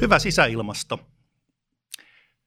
Hyvä 0.00 0.18
sisäilmasto. 0.18 1.00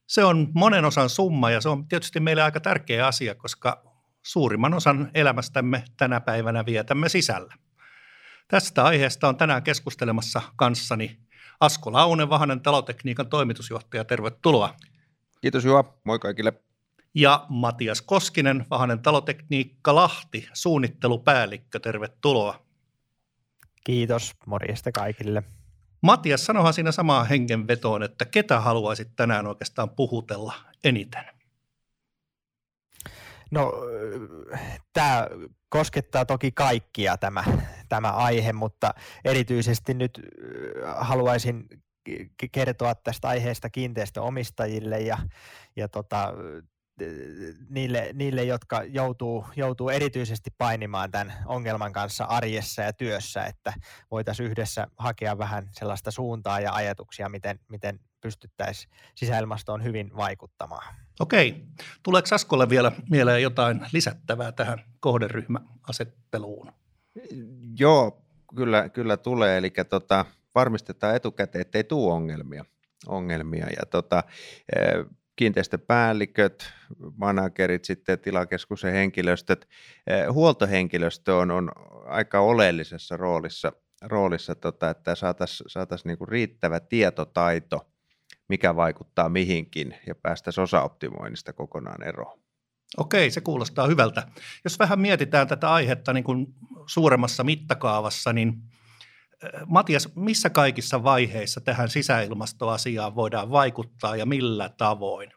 Se 0.07 0.23
on 0.23 0.48
monen 0.54 0.86
osan 0.86 1.10
summa 1.10 1.52
ja 1.52 1.62
se 1.62 1.70
on 1.70 1.88
tietysti 1.88 2.20
meille 2.20 2.41
aika 2.41 2.60
tärkeä 2.60 3.07
asia, 3.07 3.36
koska 3.36 3.84
suurimman 4.23 4.73
osan 4.73 5.12
elämästämme 5.14 5.84
tänä 5.97 6.20
päivänä 6.21 6.66
vietämme 6.66 7.10
sisällä. 7.10 7.54
Tästä 8.47 8.84
aiheesta 8.84 9.28
on 9.28 9.38
tänään 9.38 9.64
keskustelemassa 9.64 10.42
kanssani 10.55 11.20
Asko 11.60 11.93
Launen, 11.93 12.29
Vahanen 12.29 12.61
talotekniikan 12.61 13.29
toimitusjohtaja. 13.29 14.06
Tervetuloa. 14.06 14.75
Kiitos 15.42 15.65
Juha, 15.65 15.83
moi 16.04 16.20
kaikille. 16.20 16.54
Ja 17.15 17.46
Matias 17.50 18.01
Koskinen, 18.01 18.65
Vahanen 18.70 19.00
talotekniikka 19.00 19.96
Lahti, 19.96 20.47
suunnittelupäällikkö. 20.54 21.79
Tervetuloa. 21.79 22.65
Kiitos, 23.83 24.33
morjesta 24.46 24.92
kaikille. 24.92 25.43
Matias, 26.04 26.46
sanohan 26.46 26.74
siinä 26.74 26.92
samaan 26.92 27.28
hengenvetoon, 27.28 28.04
että 28.04 28.25
ketä 28.25 28.60
haluaisit 28.60 29.16
tänään 29.16 29.48
oikeastaan 29.48 29.89
puhutella 29.89 30.54
eniten? 30.84 31.24
No 33.52 33.73
tämä 34.94 35.28
koskettaa 35.70 36.25
toki 36.25 36.52
kaikkia 36.52 37.17
tämä, 37.17 37.44
tämä 37.89 38.11
aihe, 38.11 38.53
mutta 38.53 38.94
erityisesti 39.25 39.94
nyt 39.94 40.22
haluaisin 40.95 41.66
kertoa 42.52 42.95
tästä 42.95 43.28
aiheesta 43.28 43.70
kiinteistöomistajille 43.70 45.00
ja, 45.00 45.17
ja 45.75 45.88
tota, 45.88 46.33
niille, 47.70 48.09
niille, 48.14 48.44
jotka 48.44 48.83
joutuu, 48.83 49.45
joutuu 49.56 49.89
erityisesti 49.89 50.50
painimaan 50.58 51.11
tämän 51.11 51.33
ongelman 51.45 51.94
kanssa 51.94 52.23
arjessa 52.23 52.81
ja 52.81 52.94
työssä, 52.94 53.45
että 53.45 53.73
voitaisiin 54.11 54.50
yhdessä 54.50 54.88
hakea 54.97 55.38
vähän 55.38 55.69
sellaista 55.72 56.11
suuntaa 56.11 56.59
ja 56.59 56.73
ajatuksia, 56.73 57.30
miten, 57.30 57.59
miten 57.69 57.99
pystyttäisiin 58.21 58.94
sisäilmastoon 59.16 59.83
hyvin 59.83 60.11
vaikuttamaan. 60.16 60.95
Okei. 61.19 61.66
Tuleeko 62.03 62.25
Saskolle 62.25 62.69
vielä 62.69 62.91
mieleen 63.09 63.41
jotain 63.41 63.81
lisättävää 63.94 64.52
tähän 64.52 64.83
kohderyhmäasetteluun? 64.99 66.71
Joo, 67.80 68.25
kyllä, 68.55 68.89
kyllä 68.89 69.17
tulee. 69.17 69.58
Eli 69.58 69.71
tota, 69.89 70.25
varmistetaan 70.55 71.16
etukäteen, 71.16 71.61
ettei 71.61 71.83
tule 71.83 72.14
ongelmia. 72.14 72.66
ongelmia. 73.08 73.66
Ja 73.66 73.86
tota, 73.86 74.23
kiinteistöpäälliköt, 75.36 76.73
managerit, 77.17 77.86
sitten 77.86 78.20
tilakeskuksen 78.20 78.94
henkilöstöt. 78.94 79.67
Huoltohenkilöstö 80.31 81.36
on, 81.36 81.52
on 81.52 81.72
aika 82.06 82.39
oleellisessa 82.39 83.17
roolissa, 83.17 83.72
roolissa 84.02 84.56
tota, 84.56 84.89
että 84.89 85.16
saataisiin 85.16 85.70
saatais 85.70 86.06
niinku 86.06 86.26
riittävä 86.26 86.80
tietotaito– 86.80 87.88
mikä 88.50 88.76
vaikuttaa 88.76 89.30
mihinkin 89.30 89.95
ja 90.08 90.16
päästäisiin 90.16 90.64
osaoptimoinnista 90.64 91.54
kokonaan 91.54 92.04
eroon. 92.04 92.39
Okei, 92.98 93.31
se 93.31 93.42
kuulostaa 93.42 93.88
hyvältä. 93.88 94.28
Jos 94.64 94.80
vähän 94.80 95.00
mietitään 95.00 95.48
tätä 95.48 95.72
aihetta 95.72 96.14
niin 96.14 96.23
kuin 96.23 96.48
suuremmassa 96.86 97.44
mittakaavassa, 97.44 98.34
niin 98.34 98.54
Matias, 99.66 100.09
missä 100.16 100.49
kaikissa 100.49 101.03
vaiheissa 101.03 101.61
tähän 101.61 101.89
sisäilmastoasiaan 101.89 103.16
voidaan 103.16 103.52
vaikuttaa 103.52 104.16
ja 104.16 104.25
millä 104.25 104.69
tavoin? 104.69 105.33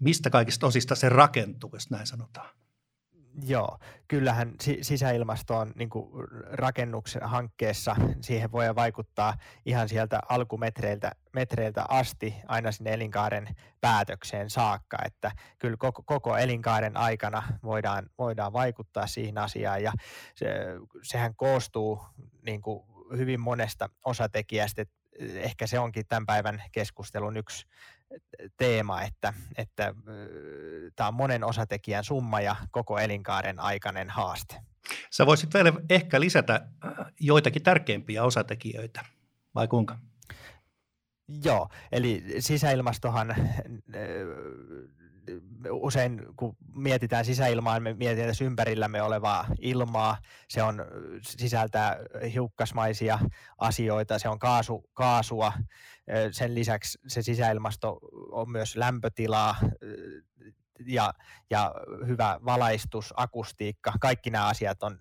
Mistä 0.00 0.30
kaikista 0.30 0.66
osista 0.66 0.94
se 0.94 1.08
rakentuu, 1.08 1.70
jos 1.72 1.90
näin 1.90 2.06
sanotaan? 2.06 2.61
Joo, 3.46 3.78
kyllähän 4.08 4.54
sisäilmasto 4.82 5.56
on 5.56 5.72
niin 5.74 5.90
rakennuksen 6.52 7.22
hankkeessa, 7.22 7.96
siihen 8.20 8.52
voi 8.52 8.74
vaikuttaa 8.74 9.34
ihan 9.66 9.88
sieltä 9.88 10.20
alkumetreiltä 10.28 11.12
metreiltä 11.32 11.84
asti 11.88 12.34
aina 12.48 12.72
sinne 12.72 12.92
elinkaaren 12.92 13.48
päätökseen 13.80 14.50
saakka, 14.50 14.96
että 15.04 15.32
kyllä 15.58 15.76
koko, 15.76 16.02
koko 16.02 16.36
elinkaaren 16.36 16.96
aikana 16.96 17.42
voidaan, 17.62 18.10
voidaan 18.18 18.52
vaikuttaa 18.52 19.06
siihen 19.06 19.38
asiaan 19.38 19.82
ja 19.82 19.92
se, 20.34 20.46
sehän 21.02 21.34
koostuu 21.34 22.00
niin 22.46 22.62
kuin 22.62 22.82
hyvin 23.16 23.40
monesta 23.40 23.88
osatekijästä, 24.04 24.84
ehkä 25.18 25.66
se 25.66 25.78
onkin 25.78 26.06
tämän 26.08 26.26
päivän 26.26 26.62
keskustelun 26.72 27.36
yksi 27.36 27.66
teema, 28.56 29.02
että, 29.02 29.34
että 29.56 29.94
tämä 30.96 31.08
on 31.08 31.14
monen 31.14 31.44
osatekijän 31.44 32.04
summa 32.04 32.40
ja 32.40 32.56
koko 32.70 32.98
elinkaaren 32.98 33.60
aikainen 33.60 34.10
haaste. 34.10 34.56
Sä 35.10 35.26
voisit 35.26 35.54
vielä 35.54 35.72
ehkä 35.90 36.20
lisätä 36.20 36.68
joitakin 37.20 37.62
tärkeimpiä 37.62 38.24
osatekijöitä, 38.24 39.04
vai 39.54 39.68
kuinka? 39.68 39.98
Joo, 41.44 41.68
eli 41.92 42.24
sisäilmastohan 42.38 43.34
usein 45.70 46.22
kun 46.36 46.56
mietitään 46.74 47.24
sisäilmaa, 47.24 47.80
me 47.80 47.94
mietitään 47.94 48.28
tässä 48.28 48.44
ympärillämme 48.44 49.02
olevaa 49.02 49.46
ilmaa, 49.60 50.18
se 50.48 50.62
on 50.62 50.84
sisältää 51.22 51.96
hiukkasmaisia 52.34 53.18
asioita, 53.58 54.18
se 54.18 54.28
on 54.28 54.38
kaasu, 54.38 54.90
kaasua, 54.92 55.52
sen 56.30 56.54
lisäksi 56.54 56.98
se 57.06 57.22
sisäilmasto 57.22 57.98
on 58.32 58.50
myös 58.50 58.76
lämpötilaa 58.76 59.56
ja, 60.86 61.14
ja 61.50 61.74
hyvä 62.06 62.40
valaistus, 62.44 63.14
akustiikka, 63.16 63.92
kaikki 64.00 64.30
nämä 64.30 64.48
asiat 64.48 64.82
on 64.82 64.98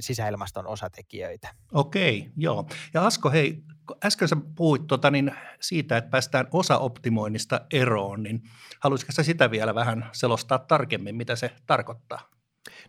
sisäilmaston 0.00 0.66
osatekijöitä. 0.66 1.54
Okei, 1.72 2.30
joo. 2.36 2.66
Ja 2.94 3.06
Asko, 3.06 3.30
hei, 3.30 3.62
äsken 4.04 4.28
sä 4.28 4.36
puhuit 4.56 4.86
tota, 4.86 5.10
niin 5.10 5.32
siitä, 5.60 5.96
että 5.96 6.10
päästään 6.10 6.46
osaoptimoinnista 6.52 7.60
eroon, 7.72 8.22
niin 8.22 8.42
haluaisitko 8.80 9.12
sä 9.12 9.22
sitä 9.22 9.50
vielä 9.50 9.74
vähän 9.74 10.08
selostaa 10.12 10.58
tarkemmin, 10.58 11.16
mitä 11.16 11.36
se 11.36 11.50
tarkoittaa? 11.66 12.30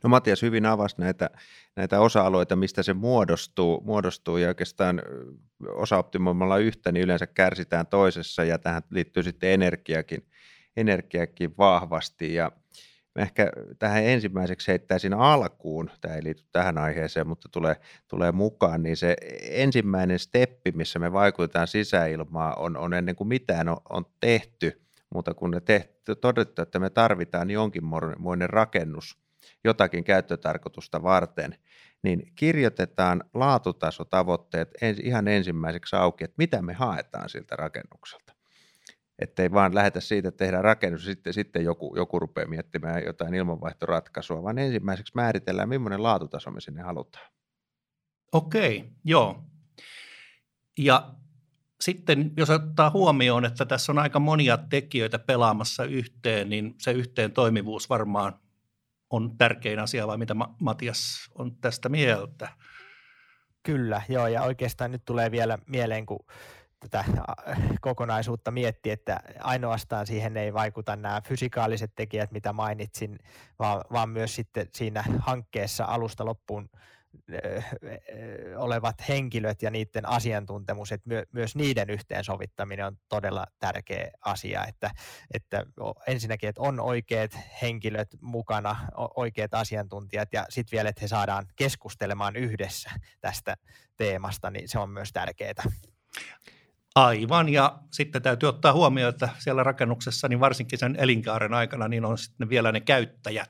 No 0.04 0.10
Matias 0.10 0.42
hyvin 0.42 0.66
avasi 0.66 0.96
näitä, 1.00 1.30
näitä 1.76 2.00
osa-alueita, 2.00 2.56
mistä 2.56 2.84
se 2.84 2.94
muodostuu, 2.94 3.82
muodostuu 3.86 4.38
ja 4.38 4.48
oikeastaan 4.48 5.02
osaoptimoimalla 5.68 6.58
yhtä, 6.58 6.92
niin 6.92 7.04
yleensä 7.04 7.28
kärsitään 7.28 7.88
toisessa 7.88 8.44
ja 8.44 8.60
tähän 8.60 8.82
liittyy 8.90 9.24
sitten 9.24 9.50
energiakin, 9.50 10.28
energiakin 10.78 11.58
vahvasti 11.58 12.34
ja 12.34 12.52
ehkä 13.16 13.52
tähän 13.80 14.04
ensimmäiseksi 14.04 14.68
heittäisin 14.68 15.14
alkuun, 15.14 15.90
tämä 16.02 16.16
ei 16.16 16.24
liity 16.24 16.44
tähän 16.52 16.78
aiheeseen, 16.78 17.28
mutta 17.28 17.50
tulee, 17.50 17.76
tulee 18.08 18.32
mukaan, 18.32 18.84
niin 18.84 18.98
se 18.98 19.16
ensimmäinen 19.42 20.20
steppi, 20.20 20.72
missä 20.72 21.00
me 21.00 21.14
vaikutetaan 21.14 21.68
sisäilmaa, 21.68 22.54
on, 22.54 22.78
on 22.78 22.94
ennen 22.94 23.16
kuin 23.16 23.28
mitään 23.28 23.70
on, 23.70 23.78
on 23.90 24.06
tehty, 24.20 24.82
mutta 25.14 25.34
kun 25.34 25.52
ne 25.52 25.62
tehty, 25.62 26.16
todettu, 26.16 26.62
että 26.62 26.80
me 26.80 26.90
tarvitaan 26.90 27.52
jonkinmoinen 27.52 28.50
rakennus 28.50 29.18
jotakin 29.64 30.04
käyttötarkoitusta 30.04 31.04
varten, 31.04 31.56
niin 32.04 32.32
kirjoitetaan 32.36 33.24
laatutasotavoitteet 33.34 34.70
ihan 35.04 35.28
ensimmäiseksi 35.28 35.96
auki, 35.96 36.24
että 36.24 36.36
mitä 36.38 36.62
me 36.62 36.74
haetaan 36.74 37.30
siltä 37.30 37.56
rakennukselta 37.56 38.31
ettei 39.22 39.52
vaan 39.52 39.76
lähetä 39.76 40.00
siitä, 40.00 40.28
että 40.28 40.46
tehdään 40.46 40.64
rakennus 40.64 41.02
ja 41.02 41.14
sitten, 41.14 41.34
sitten 41.34 41.64
joku, 41.64 41.96
joku 41.96 42.20
rupeaa 42.20 42.48
miettimään 42.48 43.04
jotain 43.06 43.34
ilmanvaihtoratkaisua, 43.34 44.44
vaan 44.44 44.58
ensimmäiseksi 44.58 45.12
määritellään, 45.16 45.70
millainen 45.70 46.04
laatutaso 46.04 46.52
me 46.52 46.62
sinne 46.62 46.82
halutaan. 46.82 47.32
Okei, 48.32 48.90
joo. 49.04 49.44
Ja 50.78 51.14
sitten 51.82 52.32
jos 52.38 52.50
ottaa 52.50 52.90
huomioon, 52.90 53.46
että 53.46 53.66
tässä 53.66 53.92
on 53.92 54.00
aika 54.00 54.20
monia 54.20 54.58
tekijöitä 54.58 55.20
pelaamassa 55.20 55.84
yhteen, 55.84 56.50
niin 56.50 56.76
se 56.78 56.92
yhteen 56.92 57.32
toimivuus 57.32 57.90
varmaan 57.90 58.40
on 59.10 59.38
tärkein 59.38 59.80
asia, 59.80 60.08
vai 60.08 60.18
mitä 60.18 60.36
Matias 60.62 61.30
on 61.36 61.56
tästä 61.56 61.90
mieltä? 61.90 62.50
Kyllä, 63.64 64.02
joo, 64.10 64.28
ja 64.28 64.42
oikeastaan 64.42 64.92
nyt 64.92 65.06
tulee 65.06 65.32
vielä 65.32 65.58
mieleen, 65.68 66.06
kun 66.06 66.26
tätä 66.82 67.04
kokonaisuutta 67.82 68.52
miettiä, 68.52 68.94
että 68.94 69.20
ainoastaan 69.40 70.08
siihen 70.08 70.38
ei 70.38 70.54
vaikuta 70.54 70.96
nämä 70.96 71.22
fysikaaliset 71.28 71.92
tekijät, 71.96 72.32
mitä 72.32 72.54
mainitsin, 72.54 73.20
vaan, 73.60 73.82
vaan 73.92 74.10
myös 74.10 74.36
sitten 74.36 74.68
siinä 74.74 75.04
hankkeessa 75.20 75.86
alusta 75.86 76.26
loppuun 76.26 76.70
olevat 78.58 78.96
henkilöt 79.10 79.62
ja 79.62 79.72
niiden 79.72 80.10
asiantuntemus, 80.10 80.92
että 80.92 81.10
my, 81.10 81.24
myös 81.32 81.56
niiden 81.56 81.90
yhteensovittaminen 81.90 82.86
on 82.86 82.98
todella 83.10 83.46
tärkeä 83.60 84.12
asia, 84.26 84.66
että, 84.66 84.92
että 85.34 85.66
ensinnäkin, 86.08 86.50
että 86.50 86.62
on 86.62 86.80
oikeat 86.80 87.32
henkilöt 87.62 88.08
mukana, 88.22 88.76
oikeat 89.16 89.54
asiantuntijat 89.54 90.34
ja 90.34 90.46
sitten 90.50 90.78
vielä, 90.78 90.90
että 90.90 91.02
he 91.02 91.08
saadaan 91.08 91.48
keskustelemaan 91.56 92.36
yhdessä 92.36 92.90
tästä 93.22 93.56
teemasta, 93.98 94.52
niin 94.52 94.70
se 94.70 94.80
on 94.80 94.90
myös 94.90 95.10
tärkeää. 95.14 95.64
Aivan, 96.96 97.50
ja 97.50 97.80
sitten 97.92 98.22
täytyy 98.22 98.50
ottaa 98.50 98.74
huomioon, 98.74 99.10
että 99.10 99.30
siellä 99.40 99.64
rakennuksessa, 99.64 100.28
niin 100.28 100.40
varsinkin 100.40 100.80
sen 100.80 100.96
elinkaaren 101.00 101.54
aikana, 101.54 101.88
niin 101.88 102.06
on 102.06 102.18
sitten 102.18 102.50
vielä 102.50 102.72
ne 102.72 102.80
käyttäjät. 102.80 103.50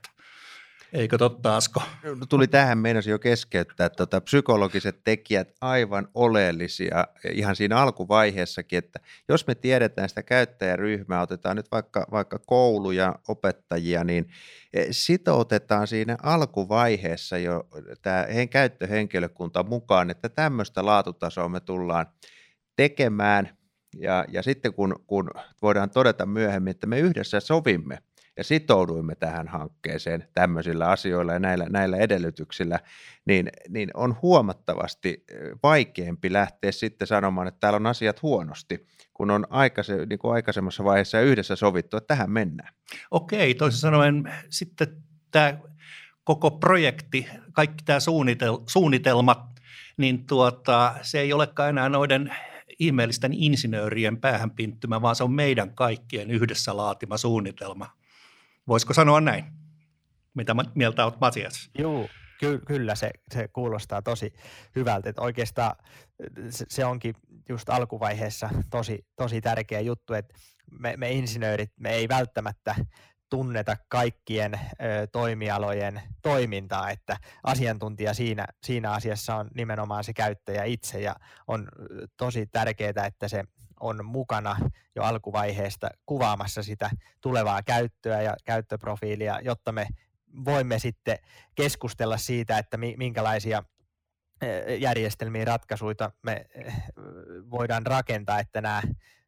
Eikö 0.94 1.18
totta, 1.18 1.56
Asko? 1.56 1.84
Tuli 2.30 2.48
tähän 2.48 2.78
meinasi 2.78 3.10
jo 3.10 3.20
keskeyttää, 3.20 3.86
että 3.86 3.98
tota, 3.98 4.22
psykologiset 4.22 5.04
tekijät 5.04 5.52
aivan 5.62 6.08
oleellisia 6.14 7.08
ihan 7.32 7.56
siinä 7.56 7.78
alkuvaiheessakin, 7.78 8.78
että 8.78 9.00
jos 9.30 9.48
me 9.48 9.56
tiedetään 9.56 10.10
sitä 10.10 10.24
käyttäjäryhmää, 10.24 11.22
otetaan 11.22 11.56
nyt 11.56 11.72
vaikka, 11.72 12.08
vaikka 12.12 12.40
kouluja, 12.40 13.16
opettajia, 13.28 14.04
niin 14.04 14.30
e, 14.74 14.86
sitoutetaan 14.92 15.88
siinä 15.88 16.18
alkuvaiheessa 16.24 17.38
jo 17.38 17.68
tämä 18.02 18.26
käyttöhenkilökunta 18.50 19.64
mukaan, 19.64 20.10
että 20.10 20.30
tämmöistä 20.30 20.86
laatutasoa 20.86 21.50
me 21.50 21.60
tullaan 21.60 22.06
tekemään, 22.82 23.58
ja, 23.98 24.26
ja 24.30 24.44
sitten 24.44 24.74
kun, 24.74 24.96
kun 25.08 25.30
voidaan 25.62 25.90
todeta 25.90 26.26
myöhemmin, 26.26 26.72
että 26.72 26.88
me 26.88 27.00
yhdessä 27.00 27.40
sovimme– 27.40 27.98
ja 28.38 28.44
sitouduimme 28.44 29.16
tähän 29.16 29.48
hankkeeseen 29.48 30.28
tämmöisillä 30.34 30.90
asioilla 30.90 31.34
ja 31.34 31.40
näillä, 31.40 31.66
näillä 31.70 31.98
edellytyksillä, 31.98 32.80
niin, 33.26 33.50
niin 33.70 33.90
on 33.94 34.18
huomattavasti 34.22 35.24
vaikeampi 35.64 36.34
lähteä 36.34 36.72
sitten 36.72 37.08
sanomaan, 37.08 37.48
että 37.48 37.60
täällä 37.60 37.78
on 37.78 37.88
asiat 37.88 38.22
huonosti, 38.22 38.88
kun 39.14 39.32
on 39.32 39.48
aikaise, 39.50 40.06
niin 40.06 40.20
kuin 40.20 40.34
aikaisemmassa 40.34 40.84
vaiheessa 40.84 41.22
yhdessä 41.22 41.56
sovittu, 41.56 41.98
että 41.98 42.08
tähän 42.08 42.32
mennään. 42.32 42.74
Okei, 43.12 43.56
toisin 43.56 43.80
sanoen 43.80 44.34
sitten 44.50 44.88
tämä 45.32 45.58
koko 46.24 46.52
projekti, 46.52 47.28
kaikki 47.54 47.84
tämä 47.86 48.00
suunnitel, 48.00 48.58
suunnitelma, 48.68 49.50
niin 49.98 50.26
tuota, 50.26 50.96
se 51.02 51.20
ei 51.20 51.34
olekaan 51.34 51.70
enää 51.70 51.90
noiden 51.90 52.36
ihmeellisten 52.82 53.34
insinöörien 53.34 54.18
päähänpinttymä, 54.18 55.02
vaan 55.02 55.16
se 55.16 55.24
on 55.24 55.32
meidän 55.32 55.76
kaikkien 55.76 56.32
yhdessä 56.32 56.78
laatima 56.78 57.18
suunnitelma. 57.18 57.90
Voisiko 58.68 58.94
sanoa 58.94 59.22
näin? 59.22 59.46
Mitä 60.34 60.56
mieltä 60.76 61.06
olet 61.06 61.20
Matias? 61.20 61.70
Joo, 61.78 62.08
ky- 62.40 62.62
kyllä 62.68 62.96
se, 62.96 63.12
se 63.34 63.48
kuulostaa 63.48 64.02
tosi 64.02 64.34
hyvältä. 64.76 65.10
Että 65.10 65.22
oikeastaan 65.22 65.76
se, 66.50 66.66
se 66.70 66.86
onkin 66.86 67.16
just 67.50 67.70
alkuvaiheessa 67.70 68.50
tosi, 68.70 69.06
tosi 69.16 69.42
tärkeä 69.42 69.80
juttu, 69.80 70.14
että 70.14 70.34
me, 70.80 70.94
me 70.98 71.12
insinöörit, 71.12 71.72
me 71.80 71.90
ei 71.90 72.08
välttämättä 72.08 72.76
tunneta 73.32 73.78
kaikkien 73.90 74.54
ö, 74.54 75.08
toimialojen 75.12 76.02
toimintaa, 76.22 76.90
että 76.90 77.18
asiantuntija 77.44 78.14
siinä, 78.14 78.46
siinä 78.64 78.92
asiassa 78.92 79.36
on 79.36 79.48
nimenomaan 79.56 80.04
se 80.04 80.14
käyttäjä 80.14 80.64
itse 80.64 81.02
ja 81.02 81.16
on 81.48 81.68
tosi 82.18 82.46
tärkeää, 82.46 83.06
että 83.06 83.28
se 83.28 83.44
on 83.80 84.06
mukana 84.06 84.56
jo 84.96 85.04
alkuvaiheesta 85.04 85.90
kuvaamassa 86.06 86.64
sitä 86.64 86.90
tulevaa 87.22 87.64
käyttöä 87.64 88.22
ja 88.22 88.36
käyttöprofiilia, 88.46 89.40
jotta 89.44 89.72
me 89.72 89.88
voimme 90.46 90.80
sitten 90.80 91.18
keskustella 91.56 92.18
siitä, 92.18 92.58
että 92.58 92.78
minkälaisia 92.78 93.64
järjestelmiä, 94.80 95.46
ratkaisuja 95.46 96.12
me 96.22 96.46
voidaan 97.52 97.86
rakentaa, 97.86 98.40
että 98.40 98.62
nämä, 98.62 98.82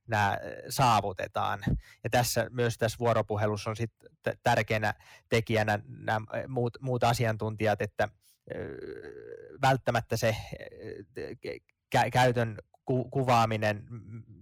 nämä 0.08 0.38
saavutetaan. 0.70 1.60
Ja 2.04 2.10
tässä 2.10 2.48
myös 2.50 2.78
tässä 2.78 3.00
vuoropuhelussa 3.00 3.70
on 3.70 3.76
sitten 3.76 4.38
tärkeänä 4.44 4.94
tekijänä 5.30 5.80
nämä 5.88 6.22
muut, 6.48 6.78
muut 6.82 7.04
asiantuntijat, 7.04 7.82
että 7.82 8.10
välttämättä 9.62 10.18
se 10.18 10.36
käytön 12.12 12.58
ku- 12.86 13.10
kuvaaminen, 13.10 13.88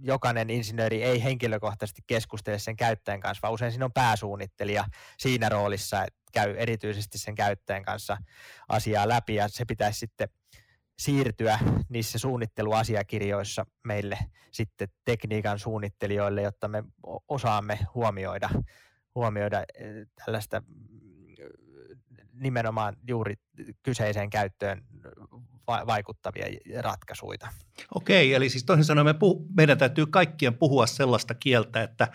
jokainen 0.02 0.50
insinööri 0.50 1.04
ei 1.04 1.24
henkilökohtaisesti 1.24 2.02
keskustele 2.08 2.60
sen 2.60 2.76
käyttäjän 2.76 3.20
kanssa, 3.20 3.42
vaan 3.42 3.54
usein 3.54 3.72
siinä 3.72 3.86
on 3.86 3.94
pääsuunnittelija 3.94 4.86
siinä 5.18 5.50
roolissa, 5.50 6.04
että 6.04 6.20
käy 6.34 6.56
erityisesti 6.58 7.18
sen 7.18 7.36
käyttäjän 7.36 7.84
kanssa 7.84 8.18
asiaa 8.70 9.08
läpi 9.08 9.36
ja 9.36 9.48
se 9.48 9.66
pitäisi 9.66 10.00
sitten 10.00 10.30
siirtyä 11.00 11.60
niissä 11.90 12.20
suunnitteluasiakirjoissa 12.20 13.66
meille 13.84 14.18
sitten 14.52 14.88
tekniikan 15.06 15.60
suunnittelijoille, 15.60 16.42
jotta 16.42 16.68
me 16.68 16.84
osaamme 17.28 17.80
huomioida, 17.96 18.50
huomioida 19.16 19.60
eh, 19.60 20.08
tällaista 20.26 20.64
nimenomaan 22.34 22.98
juuri 23.08 23.36
kyseiseen 23.84 24.30
käyttöön 24.30 24.86
vaikuttavia 25.68 26.46
ratkaisuja. 26.82 27.48
Okei, 27.96 28.34
eli 28.34 28.50
siis 28.50 28.64
toisin 28.64 28.86
sanoen 28.86 29.06
me 29.06 29.12
puh- 29.12 29.46
meidän 29.56 29.78
täytyy 29.78 30.06
kaikkien 30.06 30.58
puhua 30.58 30.88
sellaista 30.88 31.34
kieltä, 31.34 31.84
että, 31.84 32.08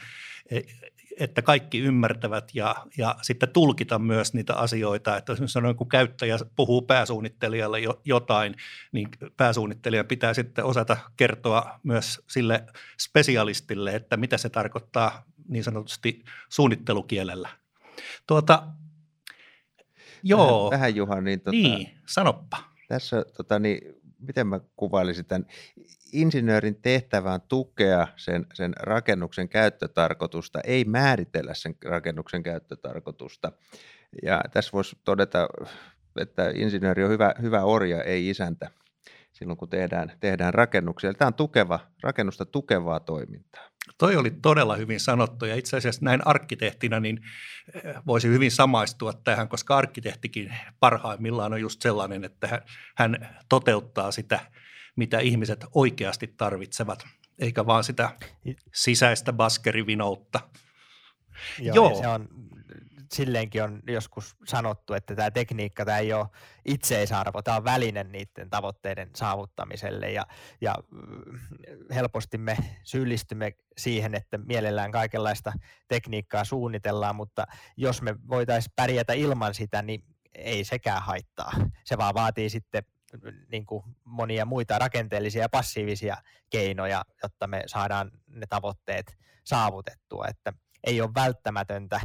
että 1.21 1.43
kaikki 1.43 1.79
ymmärtävät 1.79 2.51
ja, 2.55 2.75
ja 2.99 3.17
sitten 3.23 3.49
tulkita 3.49 3.99
myös 3.99 4.35
niitä 4.35 4.55
asioita. 4.55 5.17
Että 5.17 5.33
jos 5.33 5.53
sanoen, 5.53 5.77
kun 5.77 5.89
käyttäjä 5.89 6.39
puhuu 6.57 6.83
pääsuunnittelijalle 6.83 7.79
jotain, 8.05 8.55
niin 8.93 9.09
pääsuunnittelijan 9.37 10.07
pitää 10.07 10.35
sitten 10.35 10.65
osata 10.65 10.97
kertoa 11.17 11.81
myös 11.83 12.21
sille 12.27 12.65
spesialistille, 13.01 13.95
että 13.95 14.17
mitä 14.17 14.39
se 14.39 14.49
tarkoittaa 14.49 15.25
niin 15.49 15.65
sanotusti 15.65 16.25
suunnittelukielellä. 16.49 17.49
Tuota, 18.27 18.63
Joo. 20.23 20.65
Vähän, 20.65 20.71
vähän 20.71 20.97
Juha, 20.97 21.21
niin, 21.21 21.41
tota, 21.41 21.51
niin 21.51 21.91
sanoppa. 22.07 22.57
Tässä, 22.89 23.25
tota, 23.37 23.59
niin, 23.59 23.81
miten 24.19 24.47
mä 24.47 24.61
kuvailisin 24.77 25.25
tämän, 25.25 25.47
insinöörin 26.13 26.83
tehtävään 26.83 27.41
tukea 27.41 28.09
sen, 28.17 28.47
sen 28.55 28.73
rakennuksen 28.81 29.49
käyttötarkoitusta, 29.49 30.61
ei 30.65 30.85
määritellä 30.85 31.55
sen 31.55 31.75
rakennuksen 31.85 32.43
käyttötarkoitusta. 32.43 33.53
Ja 34.23 34.41
tässä 34.53 34.73
voisi 34.73 34.97
todeta, 35.05 35.49
että 36.21 36.51
insinööri 36.55 37.05
on 37.05 37.11
hyvä, 37.11 37.35
hyvä 37.43 37.65
orja, 37.65 38.03
ei 38.03 38.29
isäntä 38.29 38.71
silloin, 39.39 39.57
kun 39.57 39.69
tehdään, 39.69 40.13
tehdään 40.21 40.55
rakennuksia. 40.55 41.15
Tämä 41.15 41.27
on 41.27 41.35
tukeva, 41.35 41.81
rakennusta 42.03 42.47
tukevaa 42.47 43.01
toimintaa. 43.01 43.69
Toi 43.99 44.17
oli 44.17 44.31
todella 44.31 44.77
hyvin 44.77 45.01
sanottu 45.01 45.45
ja 45.45 45.57
itse 45.57 45.77
asiassa 45.77 46.05
näin 46.05 46.27
arkkitehtina 46.27 47.01
niin 47.01 47.21
eh, 47.75 47.95
voisi 48.07 48.29
hyvin 48.29 48.51
samaistua 48.51 49.13
tähän, 49.13 49.49
koska 49.49 49.77
arkkitehtikin 49.77 50.55
parhaimmillaan 50.81 51.53
on 51.53 51.61
just 51.61 51.83
sellainen, 51.83 52.25
että 52.25 52.63
hän 52.97 53.29
toteuttaa 53.49 54.13
sitä, 54.13 54.41
mitä 54.97 55.19
ihmiset 55.19 55.65
oikeasti 55.75 56.27
tarvitsevat, 56.27 57.07
eikä 57.39 57.67
vaan 57.67 57.85
sitä 57.85 58.11
sisäistä 58.75 59.33
baskerivinoutta. 59.33 60.41
Joo, 61.59 61.75
Joo. 61.75 62.01
se 62.01 62.09
on 62.09 62.29
silleenkin 63.13 63.63
on 63.63 63.83
joskus 63.89 64.37
sanottu, 64.45 64.95
että 64.95 65.15
tämä 65.17 65.31
tekniikka 65.31 65.85
tämä 65.85 65.99
ei 65.99 66.13
ole 66.13 66.27
itseisarvo, 66.65 67.43
tämä 67.43 67.57
on 67.57 67.65
väline 67.65 68.05
niiden 68.05 68.51
tavoitteiden 68.51 69.11
saavuttamiselle 69.17 70.13
ja, 70.13 70.27
ja 70.61 70.75
mm, 70.91 71.39
helposti 71.95 72.39
me 72.39 72.57
syyllistymme 72.85 73.53
siihen, 73.79 74.15
että 74.15 74.39
mielellään 74.39 74.93
kaikenlaista 74.93 75.53
tekniikkaa 75.89 76.45
suunnitellaan, 76.45 77.17
mutta 77.17 77.47
jos 77.77 78.03
me 78.03 78.17
voitaisiin 78.29 78.73
pärjätä 78.77 79.13
ilman 79.13 79.55
sitä, 79.55 79.83
niin 79.83 80.05
ei 80.35 80.65
sekään 80.65 81.03
haittaa. 81.03 81.53
Se 81.85 81.99
vaan 81.99 82.15
vaatii 82.15 82.51
sitten 82.51 82.85
niin 83.53 83.67
kuin 83.67 83.85
monia 84.05 84.45
muita 84.45 84.79
rakenteellisia 84.79 85.43
ja 85.43 85.49
passiivisia 85.49 86.17
keinoja, 86.51 87.05
jotta 87.23 87.47
me 87.47 87.63
saadaan 87.67 88.11
ne 88.27 88.47
tavoitteet 88.49 89.17
saavutettua, 89.45 90.27
että 90.29 90.53
ei 90.85 91.01
ole 91.01 91.11
välttämätöntä 91.15 92.01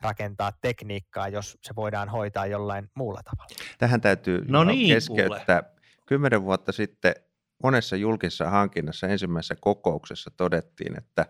rakentaa 0.00 0.52
tekniikkaa, 0.60 1.28
jos 1.28 1.58
se 1.62 1.76
voidaan 1.76 2.08
hoitaa 2.08 2.46
jollain 2.46 2.90
muulla 2.94 3.20
tavalla. 3.22 3.54
Tähän 3.78 4.00
täytyy 4.00 4.44
no 4.48 4.64
niin, 4.64 4.94
keskeyttää. 4.94 5.62
Kuule. 5.62 5.74
Kymmenen 6.06 6.44
vuotta 6.44 6.72
sitten 6.72 7.14
monessa 7.62 7.96
julkisessa 7.96 8.50
hankinnassa 8.50 9.06
ensimmäisessä 9.06 9.54
kokouksessa 9.60 10.30
todettiin, 10.36 10.98
että 10.98 11.26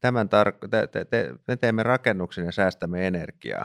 tämän 0.00 0.26
tar- 0.26 0.68
te- 0.68 0.86
te- 0.86 1.04
te- 1.04 1.34
me 1.48 1.56
teemme 1.56 1.82
rakennuksen 1.82 2.44
ja 2.44 2.52
säästämme 2.52 3.06
energiaa 3.06 3.64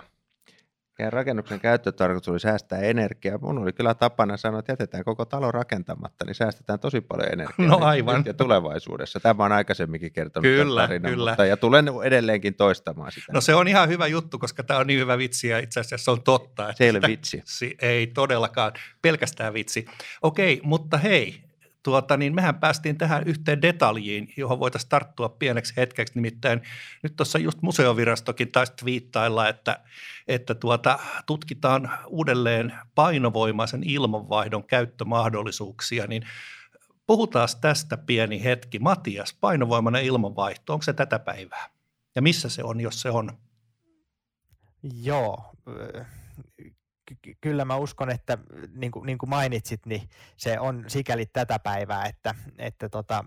ja 0.99 1.09
rakennuksen 1.09 1.59
käyttötarkoitus 1.59 2.29
oli 2.29 2.39
säästää 2.39 2.79
energiaa. 2.79 3.37
Mun 3.41 3.57
oli 3.57 3.73
kyllä 3.73 3.93
tapana 3.93 4.37
sanoa, 4.37 4.59
että 4.59 4.71
jätetään 4.71 5.03
koko 5.03 5.25
talo 5.25 5.51
rakentamatta, 5.51 6.25
niin 6.25 6.35
säästetään 6.35 6.79
tosi 6.79 7.01
paljon 7.01 7.31
energiaa. 7.31 7.67
No 7.67 7.85
aivan. 7.85 8.23
Ja 8.25 8.33
tulevaisuudessa. 8.33 9.19
Tämä 9.19 9.43
on 9.43 9.51
aikaisemminkin 9.51 10.11
kertonut 10.11 10.43
kyllä, 10.43 10.81
tarina, 10.81 11.09
kyllä. 11.09 11.31
Mutta, 11.31 11.45
ja 11.45 11.57
tulen 11.57 11.85
edelleenkin 12.03 12.55
toistamaan 12.55 13.11
sitä. 13.11 13.33
No 13.33 13.41
se 13.41 13.55
on 13.55 13.67
ihan 13.67 13.89
hyvä 13.89 14.07
juttu, 14.07 14.39
koska 14.39 14.63
tämä 14.63 14.79
on 14.79 14.87
niin 14.87 14.99
hyvä 14.99 15.17
vitsi 15.17 15.47
ja 15.47 15.59
itse 15.59 15.79
asiassa 15.79 16.05
se 16.05 16.11
on 16.11 16.21
totta. 16.21 16.69
Että 16.69 16.77
se 16.77 16.83
ei 16.83 16.89
ole 16.89 17.01
vitsi. 17.07 17.43
Ei 17.81 18.07
todellakaan, 18.07 18.71
pelkästään 19.01 19.53
vitsi. 19.53 19.85
Okei, 20.21 20.61
mutta 20.63 20.97
hei, 20.97 21.46
tuota, 21.87 22.17
niin 22.17 22.35
mehän 22.35 22.59
päästiin 22.59 22.97
tähän 22.97 23.23
yhteen 23.25 23.61
detaljiin, 23.61 24.33
johon 24.37 24.59
voitaisiin 24.59 24.89
tarttua 24.89 25.29
pieneksi 25.29 25.73
hetkeksi. 25.77 26.13
Nimittäin 26.15 26.61
nyt 27.03 27.15
tuossa 27.15 27.39
just 27.39 27.61
museovirastokin 27.61 28.51
taisi 28.51 28.73
viittailla, 28.85 29.49
että, 29.49 29.79
että 30.27 30.55
tuota, 30.55 30.99
tutkitaan 31.25 31.91
uudelleen 32.07 32.73
painovoimaisen 32.95 33.83
ilmanvaihdon 33.83 34.63
käyttömahdollisuuksia, 34.63 36.07
niin 36.07 36.23
puhutaan 37.05 37.49
tästä 37.61 37.97
pieni 37.97 38.43
hetki. 38.43 38.79
Matias, 38.79 39.37
painovoimainen 39.41 40.05
ilmanvaihto, 40.05 40.73
onko 40.73 40.83
se 40.83 40.93
tätä 40.93 41.19
päivää? 41.19 41.69
Ja 42.15 42.21
missä 42.21 42.49
se 42.49 42.63
on, 42.63 42.81
jos 42.81 43.01
se 43.01 43.09
on? 43.09 43.37
Joo, 45.03 45.51
kyllä 47.41 47.65
mä 47.65 47.75
uskon, 47.75 48.09
että 48.09 48.37
niin 48.75 48.91
kuin, 48.91 49.05
niin 49.05 49.17
kuin 49.17 49.29
mainitsit, 49.29 49.85
niin 49.85 50.09
se 50.37 50.59
on 50.59 50.83
sikäli 50.87 51.25
tätä 51.25 51.59
päivää, 51.59 52.05
että, 52.05 52.35
että 52.57 52.89
tota, 52.89 53.25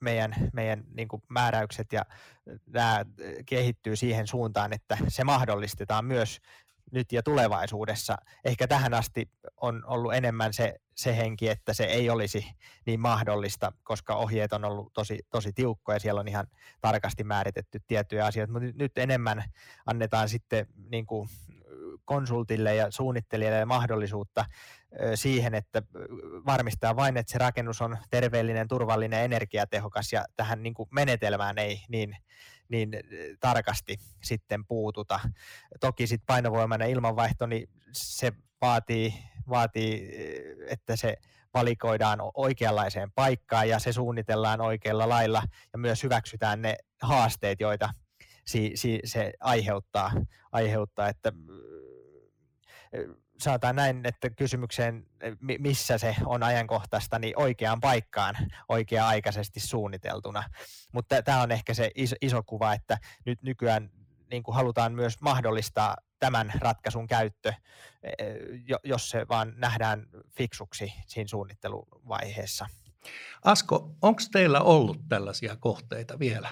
meidän, 0.00 0.34
meidän 0.52 0.84
niin 0.94 1.08
kuin 1.08 1.22
määräykset 1.28 1.92
ja 1.92 2.02
nämä 2.66 3.04
kehittyy 3.46 3.96
siihen 3.96 4.26
suuntaan, 4.26 4.72
että 4.72 4.98
se 5.08 5.24
mahdollistetaan 5.24 6.04
myös 6.04 6.40
nyt 6.92 7.12
ja 7.12 7.22
tulevaisuudessa. 7.22 8.16
Ehkä 8.44 8.68
tähän 8.68 8.94
asti 8.94 9.30
on 9.56 9.82
ollut 9.86 10.14
enemmän 10.14 10.52
se, 10.52 10.80
se 10.94 11.16
henki, 11.16 11.48
että 11.48 11.72
se 11.72 11.84
ei 11.84 12.10
olisi 12.10 12.46
niin 12.86 13.00
mahdollista, 13.00 13.72
koska 13.82 14.16
ohjeet 14.16 14.52
on 14.52 14.64
ollut 14.64 14.92
tosi, 14.92 15.18
tosi 15.30 15.52
tiukkoja, 15.52 15.98
siellä 15.98 16.20
on 16.20 16.28
ihan 16.28 16.46
tarkasti 16.80 17.24
määritetty 17.24 17.80
tiettyjä 17.86 18.26
asioita, 18.26 18.52
mutta 18.52 18.66
nyt, 18.66 18.76
nyt 18.76 18.98
enemmän 18.98 19.44
annetaan 19.86 20.28
sitten 20.28 20.66
niin 20.90 21.06
kuin 21.06 21.28
konsultille 22.04 22.74
ja 22.74 22.90
suunnittelijalle 22.90 23.64
mahdollisuutta 23.64 24.44
siihen, 25.14 25.54
että 25.54 25.82
varmistaa 26.46 26.96
vain, 26.96 27.16
että 27.16 27.32
se 27.32 27.38
rakennus 27.38 27.82
on 27.82 27.98
terveellinen, 28.10 28.68
turvallinen, 28.68 29.24
energiatehokas 29.24 30.12
ja 30.12 30.24
tähän 30.36 30.62
niin 30.62 30.74
kuin 30.74 30.88
menetelmään 30.92 31.58
ei 31.58 31.80
niin, 31.88 32.16
niin 32.68 32.90
tarkasti 33.40 33.96
sitten 34.22 34.66
puututa. 34.66 35.20
Toki 35.80 36.06
sitten 36.06 36.26
painovoimainen 36.26 36.90
ilmanvaihto, 36.90 37.46
niin 37.46 37.68
se 37.92 38.32
vaatii, 38.60 39.14
vaatii, 39.48 40.10
että 40.68 40.96
se 40.96 41.16
valikoidaan 41.54 42.18
oikeanlaiseen 42.34 43.12
paikkaan 43.12 43.68
ja 43.68 43.78
se 43.78 43.92
suunnitellaan 43.92 44.60
oikealla 44.60 45.08
lailla 45.08 45.42
ja 45.72 45.78
myös 45.78 46.02
hyväksytään 46.02 46.62
ne 46.62 46.76
haasteet, 47.02 47.60
joita 47.60 47.90
si, 48.46 48.72
si, 48.74 49.00
se 49.04 49.32
aiheuttaa, 49.40 50.12
aiheuttaa 50.52 51.08
että 51.08 51.32
sanotaan 53.38 53.76
näin, 53.76 54.06
että 54.06 54.30
kysymykseen, 54.30 55.06
missä 55.58 55.98
se 55.98 56.16
on 56.24 56.42
ajankohtaista, 56.42 57.18
niin 57.18 57.38
oikeaan 57.38 57.80
paikkaan 57.80 58.36
oikea-aikaisesti 58.68 59.60
suunniteltuna. 59.60 60.44
Mutta 60.92 61.22
tämä 61.22 61.42
on 61.42 61.52
ehkä 61.52 61.74
se 61.74 61.90
iso, 61.94 62.16
iso 62.20 62.42
kuva, 62.42 62.74
että 62.74 62.98
nyt 63.24 63.42
nykyään 63.42 63.90
niin 64.30 64.42
kuin 64.42 64.54
halutaan 64.54 64.94
myös 64.94 65.20
mahdollistaa 65.20 65.96
tämän 66.18 66.52
ratkaisun 66.58 67.06
käyttö, 67.06 67.52
e, 68.02 68.14
jos 68.84 69.10
se 69.10 69.28
vaan 69.28 69.52
nähdään 69.56 70.06
fiksuksi 70.36 70.92
siinä 71.06 71.28
suunnitteluvaiheessa. 71.28 72.66
Asko, 73.44 73.96
onko 74.02 74.22
teillä 74.32 74.60
ollut 74.60 74.98
tällaisia 75.08 75.56
kohteita 75.56 76.18
vielä? 76.18 76.48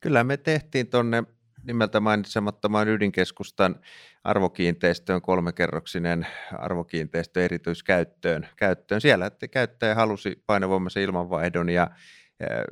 Kyllä 0.00 0.24
me 0.24 0.36
tehtiin 0.36 0.86
tuonne 0.90 1.24
nimeltä 1.62 2.00
mainitsemattomaan 2.00 2.88
ydinkeskustan 2.88 3.80
arvokiinteistöön 4.24 5.22
kolmekerroksinen 5.22 6.26
arvokiinteistö 6.58 7.44
erityiskäyttöön. 7.44 8.48
Käyttöön. 8.56 9.00
Siellä 9.00 9.26
että 9.26 9.48
käyttäjä 9.48 9.94
halusi 9.94 10.42
painovoimaisen 10.46 11.02
ilmanvaihdon 11.02 11.68
ja 11.68 11.90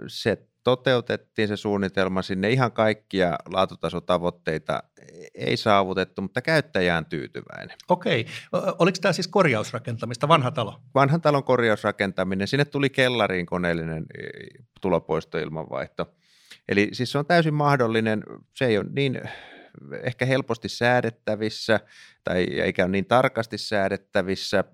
se 0.07 0.47
toteutettiin 0.65 1.49
se 1.49 1.57
suunnitelma 1.57 2.23
sinne. 2.23 2.51
Ihan 2.51 2.73
kaikkia 2.73 3.37
laatutasotavoitteita 3.53 4.83
ei 5.35 5.57
saavutettu, 5.57 6.23
mutta 6.23 6.43
käyttäjä 6.43 6.97
on 6.97 7.07
tyytyväinen. 7.07 7.77
Okei. 7.89 8.27
Oliko 8.79 8.99
tämä 9.01 9.13
siis 9.13 9.29
korjausrakentamista, 9.29 10.29
vanha 10.29 10.51
talo? 10.51 10.81
Vanhan 10.95 11.21
talon 11.21 11.45
korjausrakentaminen. 11.45 12.49
Sinne 12.49 12.65
tuli 12.65 12.91
kellariin 12.91 13.47
koneellinen 13.47 14.07
tulopoistoilmanvaihto. 14.81 16.15
Eli 16.69 16.89
siis 16.93 17.13
se 17.13 17.19
on 17.19 17.27
täysin 17.27 17.55
mahdollinen, 17.55 18.25
se 18.57 18.67
ei 18.67 18.79
ole 18.79 18.87
niin 18.93 19.21
ehkä 20.03 20.25
helposti 20.25 20.69
säädettävissä 20.69 21.81
tai 22.25 22.43
eikä 22.43 22.85
ole 22.85 22.93
niin 22.93 23.07
tarkasti 23.07 23.59
säädettävissä. 23.59 24.65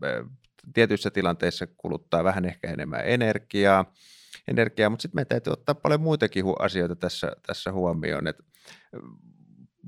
Tietyissä 0.75 1.11
tilanteissa 1.11 1.67
kuluttaa 1.67 2.25
vähän 2.25 2.45
ehkä 2.45 2.71
enemmän 2.71 3.01
energiaa, 3.05 3.93
energiaa 4.49 4.91
mutta 4.91 5.03
sitten 5.03 5.17
meidän 5.17 5.29
täytyy 5.29 5.53
ottaa 5.53 5.75
paljon 5.75 6.01
muitakin 6.01 6.45
asioita 6.59 6.97
tässä, 6.97 7.33
tässä 7.47 7.73
huomioon. 7.73 8.27
Et 8.27 8.37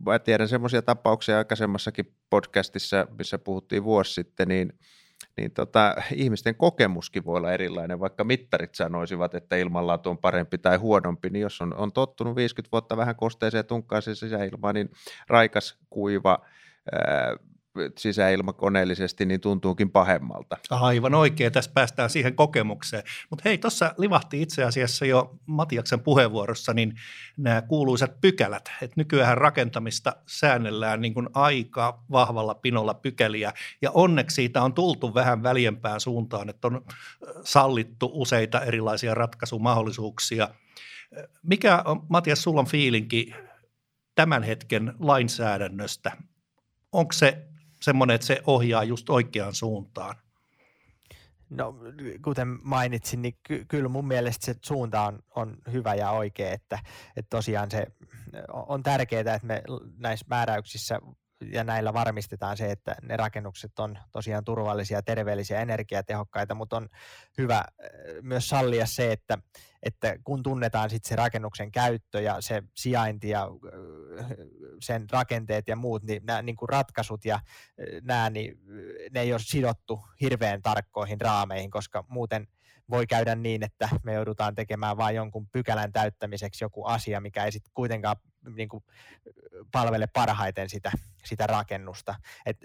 mä 0.06 0.18
tiedän 0.18 0.48
semmoisia 0.48 0.82
tapauksia 0.82 1.38
aikaisemmassakin 1.38 2.14
podcastissa, 2.30 3.06
missä 3.18 3.38
puhuttiin 3.38 3.84
vuosi 3.84 4.12
sitten, 4.12 4.48
niin 4.48 4.72
niin 5.38 5.50
tota, 5.50 5.94
ihmisten 6.14 6.54
kokemuskin 6.54 7.24
voi 7.24 7.36
olla 7.36 7.52
erilainen, 7.52 8.00
vaikka 8.00 8.24
mittarit 8.24 8.74
sanoisivat, 8.74 9.34
että 9.34 9.56
ilmanlaatu 9.56 10.10
on 10.10 10.18
parempi 10.18 10.58
tai 10.58 10.76
huonompi, 10.76 11.30
niin 11.30 11.42
jos 11.42 11.60
on, 11.60 11.74
on 11.74 11.92
tottunut 11.92 12.36
50 12.36 12.72
vuotta 12.72 12.96
vähän 12.96 13.16
kosteeseen 13.16 13.66
tunkkaaseen 13.66 14.16
sisäilmaan, 14.16 14.74
niin 14.74 14.90
raikas, 15.28 15.78
kuiva, 15.90 16.38
ää, 16.92 17.36
sisäilma 17.98 18.52
koneellisesti, 18.52 19.26
niin 19.26 19.40
tuntuukin 19.40 19.90
pahemmalta. 19.90 20.56
Aivan 20.70 21.14
oikein, 21.14 21.52
tässä 21.52 21.70
päästään 21.74 22.10
siihen 22.10 22.34
kokemukseen. 22.34 23.02
Mutta 23.30 23.42
hei, 23.44 23.58
tuossa 23.58 23.94
livahti 23.98 24.42
itse 24.42 24.64
asiassa 24.64 25.06
jo 25.06 25.38
Matiaksen 25.46 26.00
puheenvuorossa 26.00 26.74
niin 26.74 26.94
nämä 27.36 27.62
kuuluisat 27.62 28.20
pykälät, 28.20 28.70
että 28.82 28.94
nykyään 28.96 29.38
rakentamista 29.38 30.16
säännellään 30.26 31.00
niin 31.00 31.14
kuin 31.14 31.28
aika 31.34 32.04
vahvalla 32.10 32.54
pinolla 32.54 32.94
pykäliä, 32.94 33.52
ja 33.82 33.90
onneksi 33.90 34.34
siitä 34.34 34.62
on 34.62 34.74
tultu 34.74 35.14
vähän 35.14 35.42
väljempään 35.42 36.00
suuntaan, 36.00 36.48
että 36.48 36.68
on 36.68 36.84
sallittu 37.44 38.10
useita 38.12 38.60
erilaisia 38.60 39.14
ratkaisumahdollisuuksia. 39.14 40.48
Mikä 41.42 41.82
on, 41.84 42.06
Matias, 42.08 42.42
sulla 42.42 42.60
on 42.60 42.66
fiilinki 42.66 43.34
tämän 44.14 44.42
hetken 44.42 44.94
lainsäädännöstä? 44.98 46.12
Onko 46.92 47.12
se 47.12 47.47
semmoinen, 47.82 48.14
että 48.14 48.26
se 48.26 48.42
ohjaa 48.46 48.84
just 48.84 49.10
oikeaan 49.10 49.54
suuntaan? 49.54 50.14
No 51.50 51.74
kuten 52.24 52.58
mainitsin, 52.62 53.22
niin 53.22 53.38
ky- 53.42 53.64
kyllä 53.68 53.88
mun 53.88 54.08
mielestä 54.08 54.46
se 54.46 54.54
suunta 54.64 55.02
on, 55.02 55.18
on 55.36 55.56
hyvä 55.72 55.94
ja 55.94 56.10
oikea, 56.10 56.52
että, 56.52 56.78
että 57.16 57.36
tosiaan 57.36 57.70
se 57.70 57.86
on 58.48 58.82
tärkeää, 58.82 59.20
että 59.20 59.46
me 59.46 59.62
näissä 59.98 60.26
määräyksissä 60.28 61.00
ja 61.52 61.64
näillä 61.64 61.92
varmistetaan 61.92 62.56
se, 62.56 62.70
että 62.70 62.96
ne 63.02 63.16
rakennukset 63.16 63.78
on 63.78 63.98
tosiaan 64.12 64.44
turvallisia, 64.44 65.02
terveellisiä, 65.02 65.60
energiatehokkaita, 65.60 66.54
mutta 66.54 66.76
on 66.76 66.88
hyvä 67.38 67.56
äh, 67.56 67.64
myös 68.22 68.48
sallia 68.48 68.86
se, 68.86 69.12
että, 69.12 69.38
että 69.82 70.16
kun 70.24 70.42
tunnetaan 70.42 70.90
sitten 70.90 71.08
se 71.08 71.16
rakennuksen 71.16 71.72
käyttö 71.72 72.20
ja 72.20 72.40
se 72.40 72.62
sijainti 72.76 73.28
ja 73.28 73.42
äh, 73.42 74.26
sen 74.80 75.06
rakenteet 75.10 75.68
ja 75.68 75.76
muut, 75.76 76.02
niin 76.02 76.22
nämä 76.26 76.42
niin 76.42 76.56
kuin 76.56 76.68
ratkaisut 76.68 77.24
ja 77.24 77.34
äh, 77.34 77.42
nämä, 78.02 78.30
niin 78.30 78.58
ne 79.10 79.20
ei 79.20 79.32
ole 79.32 79.40
sidottu 79.44 80.00
hirveän 80.20 80.62
tarkkoihin 80.62 81.20
raameihin, 81.20 81.70
koska 81.70 82.04
muuten– 82.08 82.46
voi 82.90 83.06
käydä 83.06 83.34
niin, 83.34 83.64
että 83.64 83.88
me 84.02 84.12
joudutaan 84.12 84.54
tekemään 84.54 84.96
vain 84.96 85.16
jonkun 85.16 85.48
pykälän 85.48 85.92
täyttämiseksi 85.92 86.64
joku 86.64 86.84
asia, 86.84 87.20
mikä 87.20 87.44
ei 87.44 87.52
sitten 87.52 87.72
kuitenkaan 87.74 88.16
niin 88.56 88.68
kuin, 88.68 88.84
palvele 89.72 90.06
parhaiten 90.06 90.68
sitä, 90.68 90.92
sitä 91.24 91.46
rakennusta. 91.46 92.14
Et, 92.46 92.56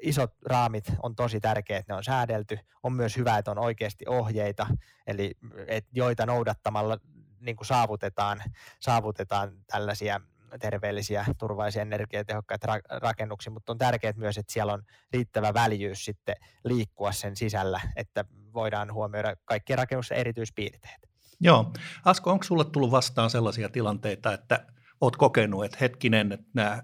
isot 0.00 0.34
raamit 0.46 0.92
on 1.02 1.16
tosi 1.16 1.40
tärkeät, 1.40 1.80
että 1.80 1.92
ne 1.92 1.96
on 1.96 2.04
säädelty. 2.04 2.58
On 2.82 2.92
myös 2.92 3.16
hyvä, 3.16 3.38
että 3.38 3.50
on 3.50 3.58
oikeasti 3.58 4.04
ohjeita, 4.08 4.66
eli 5.06 5.34
et, 5.66 5.86
joita 5.92 6.26
noudattamalla 6.26 6.98
niin 7.40 7.56
kuin 7.56 7.66
saavutetaan, 7.66 8.42
saavutetaan 8.80 9.52
tällaisia 9.66 10.20
terveellisiä, 10.60 11.26
turvallisia, 11.38 11.82
energiatehokkaita 11.82 12.76
ra- 12.76 12.98
rakennuksia, 13.00 13.52
mutta 13.52 13.72
on 13.72 13.78
tärkeää 13.78 14.12
myös, 14.16 14.38
että 14.38 14.52
siellä 14.52 14.72
on 14.72 14.82
riittävä 15.12 15.54
väljyys 15.54 16.04
sitten 16.04 16.36
liikkua 16.64 17.12
sen 17.12 17.36
sisällä, 17.36 17.80
että 17.96 18.24
voidaan 18.54 18.92
huomioida 18.92 19.36
kaikkien 19.44 19.78
rakennusten 19.78 20.18
erityispiirteet. 20.18 21.10
Joo. 21.40 21.72
Asko, 22.04 22.30
onko 22.30 22.44
sulle 22.44 22.64
tullut 22.64 22.90
vastaan 22.90 23.30
sellaisia 23.30 23.68
tilanteita, 23.68 24.32
että 24.32 24.66
olet 25.00 25.16
kokenut, 25.16 25.64
että 25.64 25.78
hetkinen, 25.80 26.32
että 26.32 26.46
nämä 26.54 26.82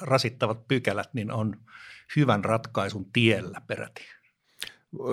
rasittavat 0.00 0.68
pykälät 0.68 1.14
niin 1.14 1.32
on 1.32 1.56
hyvän 2.16 2.44
ratkaisun 2.44 3.12
tiellä 3.12 3.60
peräti? 3.66 4.04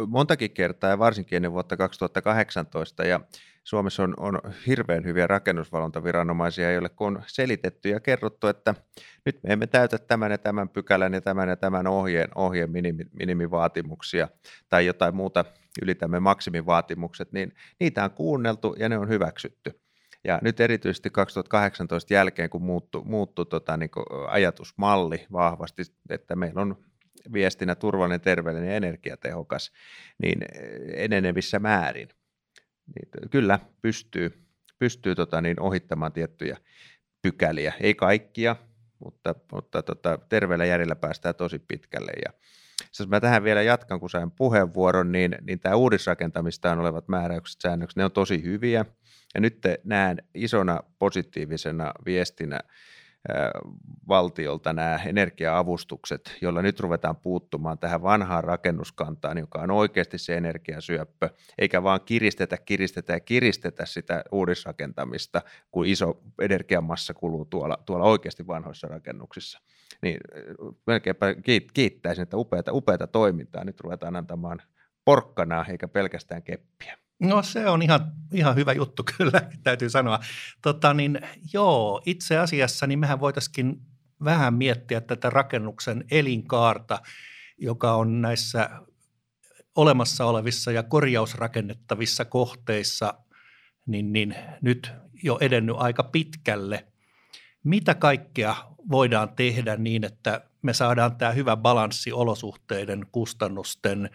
Montakin 0.08 0.52
kertaa 0.52 0.90
ja 0.90 1.00
varsinkin 1.00 1.36
ennen 1.36 1.52
vuotta 1.52 1.78
2018 1.78 3.06
ja 3.06 3.20
Suomessa 3.68 4.04
on, 4.04 4.14
on 4.18 4.40
hirveän 4.68 5.06
hyviä 5.06 5.28
rakennusvalvontaviranomaisia, 5.28 6.72
joille 6.72 6.90
kun 6.90 7.08
on 7.08 7.24
selitetty 7.28 7.90
ja 7.90 8.00
kerrottu, 8.00 8.48
että 8.48 8.76
nyt 9.26 9.40
me 9.44 9.54
emme 9.54 9.68
täytä 9.68 9.98
tämän 9.98 10.32
ja 10.32 10.38
tämän 10.38 10.70
pykälän 10.70 11.14
ja 11.14 11.22
tämän 11.22 11.50
ja 11.50 11.56
tämän 11.56 11.88
ohjeen, 11.88 12.30
ohjeen 12.36 12.72
minimi, 12.72 13.06
minimivaatimuksia 13.14 14.28
tai 14.70 14.86
jotain 14.86 15.16
muuta 15.16 15.46
ylitämme 15.82 16.20
maksimivaatimukset, 16.20 17.32
niin 17.32 17.54
niitä 17.80 18.04
on 18.04 18.12
kuunneltu 18.12 18.76
ja 18.80 18.90
ne 18.90 18.98
on 18.98 19.10
hyväksytty. 19.10 19.82
Ja 20.24 20.40
nyt 20.44 20.60
erityisesti 20.60 21.10
2018 21.10 22.14
jälkeen, 22.14 22.50
kun 22.50 22.64
muuttui, 22.64 23.02
muuttui 23.06 23.46
tota, 23.46 23.78
niin 23.78 23.92
ajatusmalli 24.28 25.26
vahvasti, 25.32 25.84
että 26.10 26.36
meillä 26.36 26.62
on 26.62 26.76
viestinä 27.34 27.76
turvallinen, 27.76 28.22
terveellinen 28.22 28.70
ja 28.70 28.76
energiatehokas, 28.76 29.72
niin 30.24 30.40
enenevissä 30.96 31.60
määrin 31.60 32.10
niin 32.96 33.30
kyllä 33.30 33.60
pystyy, 33.82 34.48
pystyy 34.80 35.16
tota 35.16 35.42
niin, 35.42 35.60
ohittamaan 35.60 36.14
tiettyjä 36.14 36.58
pykäliä. 37.22 37.74
Ei 37.82 37.96
kaikkia, 37.96 38.56
mutta, 39.06 39.36
mutta 39.52 39.84
tota, 39.84 40.20
terveellä 40.30 40.66
järjellä 40.66 40.96
päästään 40.96 41.36
tosi 41.36 41.60
pitkälle. 41.60 42.12
Ja 42.26 42.34
jos 43.00 43.08
mä 43.08 43.20
tähän 43.20 43.44
vielä 43.44 43.62
jatkan, 43.62 44.00
kun 44.00 44.10
sain 44.10 44.32
puheenvuoron, 44.32 45.12
niin, 45.12 45.36
niin 45.42 45.60
tämä 45.60 45.76
uudisrakentamistaan 45.76 46.80
olevat 46.80 47.08
määräykset, 47.08 47.62
säännökset, 47.62 47.98
ne 47.98 48.06
on 48.06 48.12
tosi 48.12 48.44
hyviä. 48.44 48.86
Ja 49.36 49.42
nyt 49.42 49.58
näen 49.84 50.18
isona 50.34 50.80
positiivisena 51.00 51.92
viestinä 52.06 52.60
valtiolta 54.08 54.74
nämä 54.74 55.00
energiaavustukset, 55.06 56.38
joilla 56.42 56.62
nyt 56.62 56.80
ruvetaan 56.80 57.16
puuttumaan 57.16 57.80
tähän 57.80 58.04
vanhaan 58.04 58.44
rakennuskantaan, 58.44 59.38
joka 59.38 59.60
on 59.60 59.72
oikeasti 59.72 60.18
se 60.18 60.38
energiasyöppö, 60.38 61.30
eikä 61.58 61.84
vaan 61.84 62.00
kiristetä, 62.06 62.58
kiristetä 62.58 63.14
ja 63.14 63.20
kiristetä 63.20 63.86
sitä 63.86 64.24
uudisrakentamista, 64.32 65.42
kun 65.72 65.86
iso 65.86 66.22
energiamassa 66.42 67.14
kuluu 67.14 67.46
tuolla, 67.46 67.78
tuolla 67.86 68.06
oikeasti 68.06 68.48
vanhoissa 68.48 68.88
rakennuksissa. 68.88 69.60
Niin 70.02 70.18
melkeinpä 70.88 71.26
kiittäisin, 71.74 72.24
että 72.24 72.38
upeata, 72.38 72.74
upeata 72.74 73.08
toimintaa 73.08 73.64
nyt 73.64 73.80
ruvetaan 73.80 74.16
antamaan 74.16 74.62
porkkanaa 75.06 75.66
eikä 75.70 75.88
pelkästään 75.88 76.44
keppiä. 76.44 76.98
No 77.20 77.44
se 77.44 77.70
on 77.70 77.82
ihan, 77.82 78.12
ihan 78.34 78.56
hyvä 78.56 78.74
juttu 78.74 79.04
kyllä, 79.18 79.42
täytyy 79.64 79.90
sanoa. 79.90 80.20
Tota, 80.62 80.94
niin, 80.94 81.20
joo, 81.54 82.02
itse 82.06 82.38
asiassa 82.38 82.88
niin 82.88 83.00
mehän 83.00 83.20
voitaisiin 83.20 83.82
vähän 84.24 84.54
miettiä 84.54 85.02
tätä 85.02 85.30
rakennuksen 85.30 86.06
elinkaarta, 86.12 87.02
joka 87.58 87.94
on 87.94 88.22
näissä 88.22 88.70
olemassa 89.76 90.26
olevissa 90.26 90.72
ja 90.72 90.84
korjausrakennettavissa 90.84 92.26
kohteissa 92.26 93.14
niin, 93.86 94.14
niin 94.14 94.36
nyt 94.62 94.92
jo 95.24 95.38
edennyt 95.42 95.76
aika 95.80 96.04
pitkälle. 96.04 96.88
Mitä 97.64 97.96
kaikkea 97.96 98.56
voidaan 98.92 99.30
tehdä 99.30 99.76
niin, 99.76 100.04
että 100.04 100.42
me 100.62 100.74
saadaan 100.74 101.16
tämä 101.16 101.32
hyvä 101.32 101.58
balanssi 101.58 102.12
olosuhteiden, 102.12 103.06
kustannusten, 103.12 104.10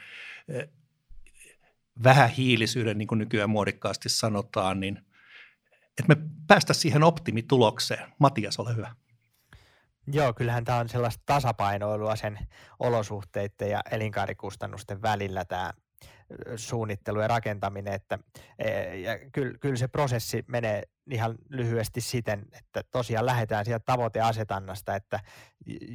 vähähiilisyyden, 2.05 2.99
niin 2.99 3.09
kuin 3.09 3.19
nykyään 3.19 3.51
muodikkaasti 3.51 4.09
sanotaan, 4.09 4.81
niin 4.81 4.99
että 5.99 6.15
me 6.15 6.17
päästä 6.47 6.75
siihen 6.75 7.03
optimitulokseen. 7.03 8.13
Matias, 8.19 8.59
ole 8.59 8.77
hyvä. 8.77 8.95
Joo, 10.07 10.33
kyllähän 10.33 10.65
tämä 10.65 10.79
on 10.79 10.89
sellaista 10.89 11.23
tasapainoilua 11.27 12.17
sen 12.17 12.39
olosuhteiden 12.79 13.71
ja 13.71 13.81
elinkaarikustannusten 13.91 15.03
välillä 15.03 15.45
tämä 15.45 15.73
suunnittelu 16.57 17.21
ja 17.21 17.29
rakentaminen, 17.29 17.95
että 17.95 18.19
e, 18.59 18.97
ja 18.97 19.19
kyllä, 19.33 19.59
kyllä 19.59 19.77
se 19.77 19.89
prosessi 19.89 20.45
menee 20.49 20.83
ihan 21.11 21.35
lyhyesti 21.49 22.01
siten, 22.01 22.47
että 22.53 22.83
tosiaan 22.91 23.27
lähdetään 23.27 23.65
sieltä 23.65 23.85
tavoiteasetannasta, 23.85 24.95
että 24.95 25.21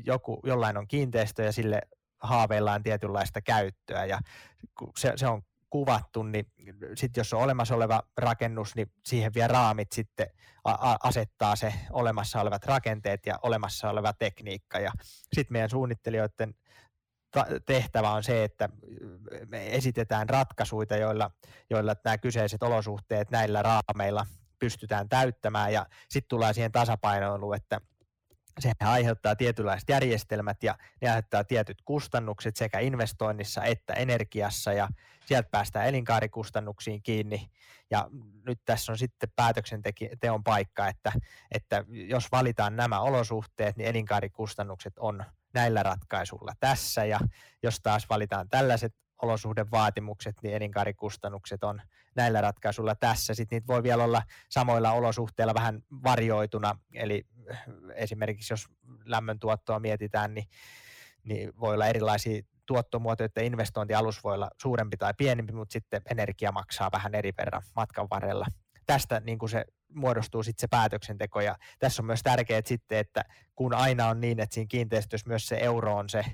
joku, 0.06 0.40
jollain 0.46 0.78
on 0.78 0.88
kiinteistö 0.88 1.44
ja 1.44 1.52
sille 1.52 1.82
haaveillaan 2.20 2.84
tietynlaista 2.84 3.42
käyttöä 3.42 4.06
ja 4.06 4.20
se, 4.98 5.14
se 5.16 5.28
on 5.28 5.42
kuvattu, 5.70 6.24
niin 6.24 6.46
sitten 6.96 7.22
jos 7.22 7.34
on 7.34 7.42
olemassa 7.42 7.76
oleva 7.76 8.04
rakennus, 8.18 8.76
niin 8.76 8.92
siihen 9.06 9.34
vielä 9.34 9.48
raamit 9.48 9.92
sitten 9.92 10.28
asettaa 11.04 11.56
se 11.56 11.74
olemassa 11.92 12.42
olevat 12.42 12.66
rakenteet 12.66 13.26
ja 13.26 13.40
olemassa 13.42 13.90
oleva 13.90 14.14
tekniikka. 14.14 14.80
Ja 14.80 14.92
sitten 15.34 15.54
meidän 15.54 15.70
suunnittelijoiden 15.70 16.56
tehtävä 17.66 18.12
on 18.12 18.24
se, 18.24 18.44
että 18.44 18.70
me 19.48 19.76
esitetään 19.76 20.30
ratkaisuja, 20.30 20.98
joilla, 20.98 21.32
joilla 21.70 21.96
nämä 22.06 22.18
kyseiset 22.18 22.64
olosuhteet 22.64 23.32
näillä 23.32 23.62
raameilla 23.62 24.26
pystytään 24.60 25.10
täyttämään 25.10 25.74
ja 25.74 25.86
sitten 26.10 26.30
tulee 26.30 26.54
siihen 26.54 26.72
tasapainoiluun, 26.72 27.56
että 27.56 27.82
se 28.60 28.72
aiheuttaa 28.80 29.36
tietynlaiset 29.36 29.90
järjestelmät 29.90 30.64
ja 30.64 30.78
ne 31.02 31.10
aiheuttaa 31.10 31.44
tietyt 31.44 31.82
kustannukset 31.82 32.56
sekä 32.56 32.80
investoinnissa 32.80 33.64
että 33.64 33.94
energiassa 33.94 34.74
ja 34.74 34.88
sieltä 35.26 35.50
päästään 35.50 35.88
elinkaarikustannuksiin 35.88 37.04
kiinni. 37.04 37.52
Ja 37.92 38.10
nyt 38.46 38.60
tässä 38.66 38.92
on 38.92 38.98
sitten 38.98 39.30
päätöksenteon 39.36 40.44
paikka, 40.44 40.88
että, 40.88 41.12
että 41.52 41.86
jos 41.90 42.32
valitaan 42.32 42.76
nämä 42.76 43.00
olosuhteet, 43.00 43.78
niin 43.78 43.90
elinkaarikustannukset 43.90 44.94
on 45.00 45.24
näillä 45.54 45.84
ratkaisuilla 45.84 46.54
tässä 46.60 47.06
ja 47.06 47.20
jos 47.64 47.80
taas 47.84 48.10
valitaan 48.10 48.50
tällaiset 48.50 48.96
olosuhdevaatimukset, 49.22 50.36
niin 50.44 50.56
elinkaarikustannukset 50.56 51.64
on 51.64 51.82
näillä 52.16 52.42
ratkaisuilla 52.42 52.96
tässä. 52.96 53.34
Sitten 53.34 53.56
niitä 53.56 53.68
voi 53.68 53.84
vielä 53.84 54.04
olla 54.04 54.22
samoilla 54.50 54.92
olosuhteilla 54.92 55.54
vähän 55.54 55.84
varjoituna, 56.04 56.80
eli 56.94 57.26
esimerkiksi 57.96 58.54
jos 58.54 58.66
lämmöntuottoa 59.06 59.80
mietitään, 59.80 60.34
niin, 60.34 60.46
niin 61.24 61.60
voi 61.60 61.74
olla 61.74 61.88
erilaisia 61.88 62.42
tuottomuotoja, 62.66 63.26
että 63.26 63.42
investointialus 63.42 64.24
voi 64.24 64.34
olla 64.34 64.50
suurempi 64.62 64.98
tai 64.98 65.14
pienempi, 65.18 65.54
mutta 65.54 65.74
sitten 65.74 66.02
energia 66.12 66.52
maksaa 66.52 66.90
vähän 66.92 67.16
eri 67.16 67.32
verran 67.38 67.62
matkan 67.76 68.08
varrella. 68.10 68.46
Tästä 68.86 69.20
niin 69.20 69.40
kuin 69.40 69.50
se 69.50 69.66
muodostuu 69.94 70.44
sitten 70.44 70.62
se 70.62 70.68
päätöksenteko 70.68 71.42
ja 71.42 71.56
tässä 71.80 72.02
on 72.02 72.06
myös 72.06 72.24
tärkeää 72.24 72.62
sitten, 72.66 72.98
että 72.98 73.26
kun 73.56 73.74
aina 73.74 74.08
on 74.08 74.22
niin, 74.22 74.40
että 74.40 74.54
siinä 74.54 74.68
kiinteistössä 74.70 75.28
myös 75.28 75.48
se 75.48 75.58
euro 75.62 75.96
on 75.96 76.10
se 76.10 76.26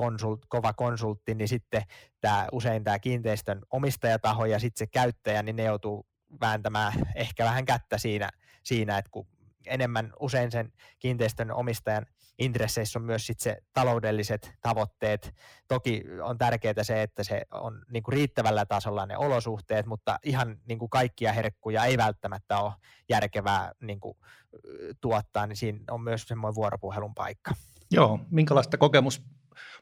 konsult, 0.00 0.46
kova 0.48 0.72
konsultti, 0.72 1.34
niin 1.34 1.48
sitten 1.48 1.82
tämä, 2.20 2.46
usein 2.52 2.84
tämä 2.84 2.98
kiinteistön 2.98 3.62
omistajataho 3.70 4.44
ja 4.44 4.58
sitten 4.58 4.78
se 4.78 4.86
käyttäjä, 4.86 5.42
niin 5.42 5.56
ne 5.56 5.64
joutuu 5.64 6.06
vääntämään 6.40 6.92
ehkä 7.14 7.44
vähän 7.44 7.64
kättä 7.64 7.98
siinä, 7.98 8.30
siinä 8.62 8.98
että 8.98 9.10
kun 9.10 9.26
enemmän 9.66 10.12
usein 10.20 10.50
sen 10.50 10.72
kiinteistön 10.98 11.52
omistajan 11.52 12.06
intresseissä 12.38 12.98
on 12.98 13.04
myös 13.04 13.26
sit 13.26 13.40
se 13.40 13.56
taloudelliset 13.72 14.52
tavoitteet. 14.62 15.34
Toki 15.68 16.04
on 16.22 16.38
tärkeää 16.38 16.82
se, 16.82 17.02
että 17.02 17.24
se 17.24 17.42
on 17.50 17.82
niin 17.92 18.02
kuin 18.02 18.12
riittävällä 18.12 18.66
tasolla 18.66 19.06
ne 19.06 19.16
olosuhteet, 19.16 19.86
mutta 19.86 20.18
ihan 20.24 20.58
niin 20.68 20.78
kuin 20.78 20.90
kaikkia 20.90 21.32
herkkuja 21.32 21.84
ei 21.84 21.96
välttämättä 21.96 22.58
ole 22.58 22.72
järkevää 23.08 23.72
niin 23.80 24.00
kuin, 24.00 24.16
tuottaa, 25.00 25.46
niin 25.46 25.56
siinä 25.56 25.78
on 25.90 26.00
myös 26.00 26.22
semmoinen 26.28 26.54
vuoropuhelun 26.54 27.14
paikka. 27.14 27.50
Joo, 27.90 28.20
minkälaista 28.30 28.78
kokemus 28.78 29.22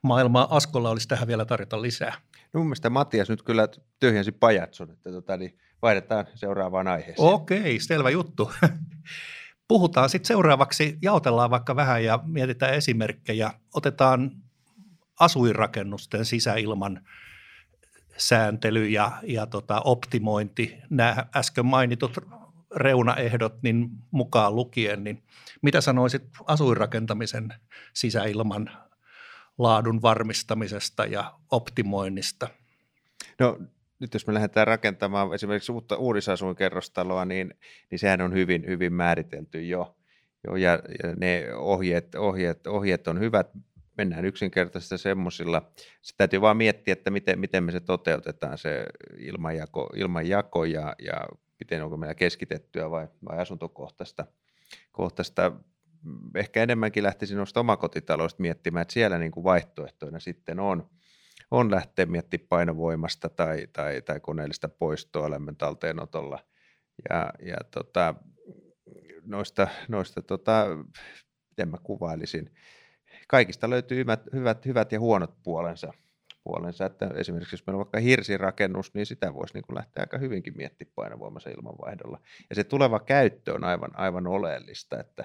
maailmaa 0.03 0.57
Askolla 0.57 0.91
olisi 0.91 1.09
tähän 1.09 1.29
vielä 1.29 1.45
tarjota 1.45 1.83
lisää. 1.83 2.13
No 2.53 2.59
mun 2.59 2.67
mielestä 2.67 2.91
Matias 2.91 3.29
nyt 3.29 3.43
kyllä 3.43 3.69
tyhjensi 4.01 4.33
pajatson, 4.33 4.91
että 4.91 5.11
tota, 5.11 5.37
niin 5.37 5.59
vaihdetaan 5.83 6.27
seuraavaan 6.35 6.89
aiheeseen. 6.89 7.29
Okei, 7.29 7.81
selvä 7.81 8.11
juttu. 8.11 8.53
Puhutaan 9.69 10.11
sitten 10.11 10.29
seuraavaksi, 10.29 10.99
jaotellaan 11.03 11.51
vaikka 11.51 11.77
vähän 11.77 12.05
ja 12.05 12.19
mietitään 12.27 12.75
esimerkkejä. 12.75 13.51
Otetaan 13.75 14.31
asuinrakennusten 15.21 16.25
sisäilman 16.25 17.01
sääntely 18.17 18.89
ja, 18.89 19.13
ja 19.23 19.47
tota, 19.47 19.81
optimointi, 19.81 20.79
nämä 20.91 21.27
äsken 21.37 21.67
mainitut 21.67 22.19
reunaehdot 22.77 23.63
niin 23.63 23.89
mukaan 24.11 24.57
lukien, 24.57 25.05
niin 25.05 25.23
mitä 25.63 25.81
sanoisit 25.81 26.23
asuinrakentamisen 26.47 27.55
sisäilman 27.95 28.71
laadun 29.59 30.03
varmistamisesta 30.03 31.05
ja 31.05 31.35
optimoinnista? 31.51 32.49
No 33.39 33.59
nyt 33.99 34.15
jos 34.15 34.27
me 34.27 34.35
lähdetään 34.35 34.67
rakentamaan 34.67 35.35
esimerkiksi 35.35 35.73
uutta 35.73 35.97
uudisasuinkerrostaloa, 35.97 37.25
niin, 37.25 37.55
niin 37.91 37.99
sehän 37.99 38.21
on 38.21 38.33
hyvin, 38.33 38.65
hyvin 38.67 38.93
määritelty 38.93 39.67
jo. 39.67 39.97
jo 40.47 40.57
ja, 40.57 40.71
ja 40.73 41.15
ne 41.17 41.55
ohjeet, 41.55 42.15
ohjeet, 42.15 42.67
ohjeet 42.67 43.09
on 43.09 43.21
hyvät, 43.21 43.51
mennään 43.97 44.25
yksinkertaisesti 44.25 44.99
semmoisilla. 44.99 45.73
Sitten 45.77 46.19
täytyy 46.19 46.41
vaan 46.41 46.57
miettiä, 46.57 46.93
että 46.93 47.11
miten, 47.11 47.39
miten 47.39 47.65
me 47.65 47.73
se 47.73 47.81
toteutetaan, 47.81 48.59
se 48.59 48.87
ilmanjako, 49.19 49.91
ilmanjako 49.97 50.65
ja, 50.65 50.95
ja 50.99 51.27
miten 51.61 51.85
onko 51.85 51.97
meillä 51.97 52.15
keskitettyä 52.15 52.91
vai, 52.91 53.09
vai 53.29 53.39
asuntokohtaista 53.39 54.27
kohtaista 54.93 55.53
ehkä 56.35 56.63
enemmänkin 56.63 57.03
lähtisin 57.03 57.37
noista 57.37 57.61
omakotitaloista 57.61 58.43
miettimään, 58.43 58.83
että 58.83 58.95
siellä 58.95 59.19
niin 59.19 59.33
kuin 59.33 59.45
vaihtoehtoina 59.45 60.21
sitten 60.21 60.61
on, 60.61 60.91
on 61.51 61.71
lähteä 61.71 62.07
miettimään 62.07 62.49
painovoimasta 62.49 63.29
tai, 63.29 63.67
tai, 63.73 64.03
tai 64.03 64.21
koneellista 64.21 64.69
poistoa 64.69 65.31
lämmön 65.31 65.57
talteenotolla. 65.57 66.39
Ja, 67.11 67.33
ja 67.43 67.57
tota, 67.71 68.15
noista, 69.25 69.69
noista 69.89 70.23
tota, 70.23 70.67
miten 71.51 71.69
mä 71.69 71.77
kuvailisin, 71.83 72.51
kaikista 73.29 73.71
löytyy 73.71 73.99
hyvät, 73.99 74.21
hyvät, 74.33 74.67
hyvät 74.67 74.93
ja 74.93 75.01
huonot 75.01 75.43
puolensa. 75.43 75.93
puolensa. 76.45 76.87
Että 76.87 77.11
esimerkiksi 77.15 77.55
jos 77.55 77.67
meillä 77.67 77.77
on 77.77 77.85
vaikka 77.87 78.01
hirsirakennus, 78.01 78.95
niin 78.95 79.07
sitä 79.07 79.35
voisi 79.35 79.55
niin 79.55 79.65
kuin 79.65 79.77
lähteä 79.77 80.03
aika 80.03 80.19
hyvinkin 80.19 80.57
miettimään 80.57 80.93
painovoimassa 80.95 81.51
ilmanvaihdolla. 81.51 82.21
Ja 82.51 82.57
se 82.57 82.65
tuleva 82.65 83.01
käyttö 83.01 83.55
on 83.55 83.65
aivan, 83.65 83.91
aivan 83.95 84.27
oleellista, 84.27 85.01
että 85.01 85.25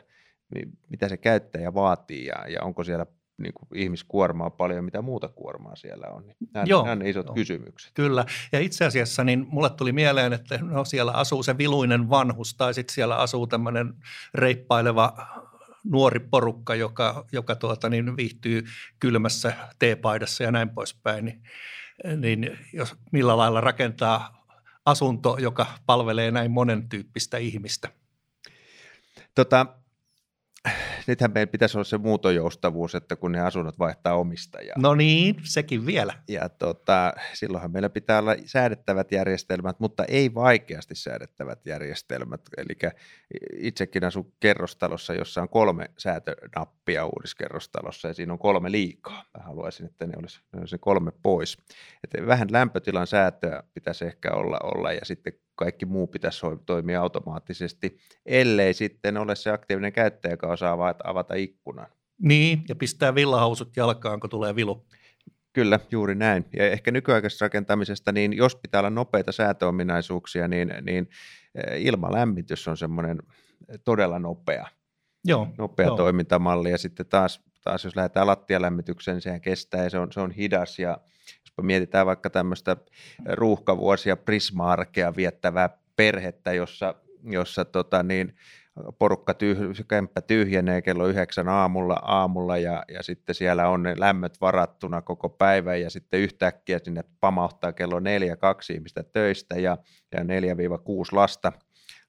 mitä 0.90 1.10
se 1.10 1.18
käyttäjä 1.18 1.74
vaatii 1.74 2.26
ja, 2.26 2.36
ja 2.50 2.64
onko 2.64 2.84
siellä 2.84 3.06
niin 3.38 3.54
kuin 3.54 3.68
ihmiskuormaa 3.76 4.50
paljon, 4.50 4.86
mitä 4.86 5.02
muuta 5.02 5.28
kuormaa 5.28 5.76
siellä 5.76 6.08
on. 6.08 6.28
Niin 6.28 6.38
nämä, 6.54 6.66
Joo, 6.68 6.84
nämä 6.84 6.96
ne 6.96 7.10
isot 7.10 7.26
joo. 7.26 7.36
kysymykset. 7.36 7.92
Kyllä, 7.94 8.26
ja 8.52 8.60
itse 8.60 8.86
asiassa 8.86 9.24
niin 9.24 9.46
mulle 9.50 9.70
tuli 9.70 9.92
mieleen, 9.92 10.34
että 10.34 10.60
no 10.62 10.86
siellä 10.86 11.12
asuu 11.12 11.44
se 11.44 11.58
viluinen 11.58 12.10
vanhus 12.10 12.54
tai 12.54 12.74
sitten 12.74 12.94
siellä 12.94 13.16
asuu 13.16 13.48
tämmöinen 13.48 13.94
reippaileva 14.34 15.14
nuori 15.84 16.20
porukka, 16.20 16.76
joka, 16.76 17.26
joka 17.32 17.56
tuota, 17.56 17.90
niin 17.90 18.18
viihtyy 18.18 18.64
kylmässä 19.00 19.54
teepaidassa 19.80 20.44
ja 20.44 20.52
näin 20.52 20.70
poispäin, 20.70 21.26
niin, 21.26 21.42
niin 22.22 22.60
jos 22.74 22.96
millä 23.12 23.38
lailla 23.38 23.62
rakentaa 23.62 24.46
asunto, 24.86 25.38
joka 25.40 25.66
palvelee 25.86 26.32
näin 26.32 26.52
monen 26.52 26.90
tyyppistä 26.90 27.38
ihmistä. 27.38 27.90
Tota, 29.36 29.66
nythän 31.08 31.32
meillä 31.34 31.52
pitäisi 31.52 31.78
olla 31.78 31.84
se 31.84 31.98
muutojoustavuus, 31.98 32.96
että 32.96 33.16
kun 33.16 33.32
ne 33.32 33.40
asunnot 33.40 33.80
vaihtaa 33.80 34.16
omistajaa. 34.16 34.76
No 34.78 34.96
niin, 34.96 35.36
sekin 35.44 35.86
vielä. 35.86 36.14
Ja 36.28 36.50
tota, 36.50 37.14
silloinhan 37.34 37.72
meillä 37.72 37.90
pitää 37.90 38.20
olla 38.20 38.36
säädettävät 38.46 39.12
järjestelmät, 39.12 39.80
mutta 39.80 40.06
ei 40.06 40.34
vaikeasti 40.34 40.96
säädettävät 40.96 41.66
järjestelmät. 41.66 42.42
Eli 42.58 42.92
itsekin 43.58 44.04
asun 44.04 44.34
kerrostalossa, 44.40 45.14
jossa 45.14 45.42
on 45.42 45.50
kolme 45.50 45.90
säätönappia 45.98 47.06
uudiskerrostalossa 47.06 48.08
ja 48.08 48.14
siinä 48.14 48.34
on 48.34 48.40
kolme 48.40 48.72
liikaa. 48.72 49.26
Mä 49.38 49.44
haluaisin, 49.44 49.86
että 49.86 50.08
ne 50.08 50.14
olisi, 50.20 50.42
ne 50.54 50.60
olisi 50.60 50.78
kolme 50.78 51.12
pois. 51.24 51.58
Että 52.04 52.28
vähän 52.28 52.48
lämpötilan 52.52 53.08
säätöä 53.08 53.64
pitäisi 53.74 54.06
ehkä 54.06 54.32
olla, 54.32 54.60
olla 54.64 54.92
ja 54.92 55.02
sitten 55.04 55.34
kaikki 55.56 55.86
muu 55.86 56.08
pitäisi 56.08 56.46
toimia 56.66 57.02
automaattisesti, 57.02 57.98
ellei 58.26 58.74
sitten 58.74 59.18
ole 59.18 59.36
se 59.36 59.52
aktiivinen 59.52 59.94
käyttäjä, 59.94 60.34
joka 60.34 60.48
osaa 60.48 60.78
avata 61.04 61.34
ikkunan. 61.34 61.88
Niin, 62.22 62.64
ja 62.70 62.76
pistää 62.76 63.16
villahausut 63.16 63.78
jalkaan, 63.78 64.20
kun 64.20 64.30
tulee 64.30 64.56
vilu. 64.56 64.86
Kyllä, 65.54 65.80
juuri 65.92 66.16
näin. 66.16 66.46
Ja 66.56 66.72
ehkä 66.72 66.92
nykyaikaisesta 66.92 67.46
rakentamisesta, 67.46 68.12
niin 68.12 68.34
jos 68.34 68.56
pitää 68.56 68.80
olla 68.80 68.90
nopeita 68.90 69.32
säätöominaisuuksia, 69.32 70.48
niin, 70.48 70.74
niin 70.82 71.10
eh, 71.56 71.82
ilmalämmitys 71.82 72.68
on 72.68 72.78
semmoinen 72.78 73.20
todella 73.84 74.20
nopea, 74.20 74.68
joo, 75.26 75.48
nopea 75.58 75.86
joo. 75.86 75.98
toimintamalli. 75.98 76.72
Ja 76.72 76.78
sitten 76.78 77.06
taas, 77.06 77.42
taas 77.64 77.84
jos 77.84 77.96
lähdetään 77.96 78.28
lattialämmitykseen, 78.28 79.16
niin 79.16 79.22
sehän 79.22 79.42
kestää 79.42 79.84
ja 79.84 79.90
se 79.90 80.00
on, 80.00 80.12
se 80.12 80.20
on 80.20 80.32
hidas 80.32 80.80
ja 80.80 80.98
mietitään 81.62 82.06
vaikka 82.06 82.30
tämmöistä 82.30 82.78
ruuhkavuosia 83.34 84.18
prismaarkea 84.18 85.16
viettävää 85.16 85.70
perhettä, 85.96 86.54
jossa, 86.54 86.96
jossa 87.24 87.66
tota 87.66 88.04
niin, 88.04 88.36
porukka 89.00 89.34
tyh, 89.34 89.58
kämppä 89.88 90.22
tyhjenee 90.22 90.82
kello 90.82 91.08
yhdeksän 91.08 91.50
aamulla, 91.50 91.94
aamulla 91.94 92.58
ja, 92.58 92.84
ja 92.88 93.04
sitten 93.04 93.36
siellä 93.36 93.70
on 93.70 93.84
ne 93.84 93.94
lämmöt 93.98 94.42
varattuna 94.42 95.02
koko 95.02 95.30
päivän 95.30 95.82
ja 95.82 95.90
sitten 95.90 96.20
yhtäkkiä 96.20 96.80
sinne 96.84 97.04
pamahtaa 97.20 97.74
kello 97.74 98.00
neljä 98.00 98.36
kaksi 98.36 98.74
ihmistä 98.74 99.04
töistä 99.04 99.56
ja, 99.56 99.78
ja 100.12 100.24
neljä 100.24 100.58
viiva 100.58 100.78
kuusi 100.78 101.14
lasta, 101.14 101.52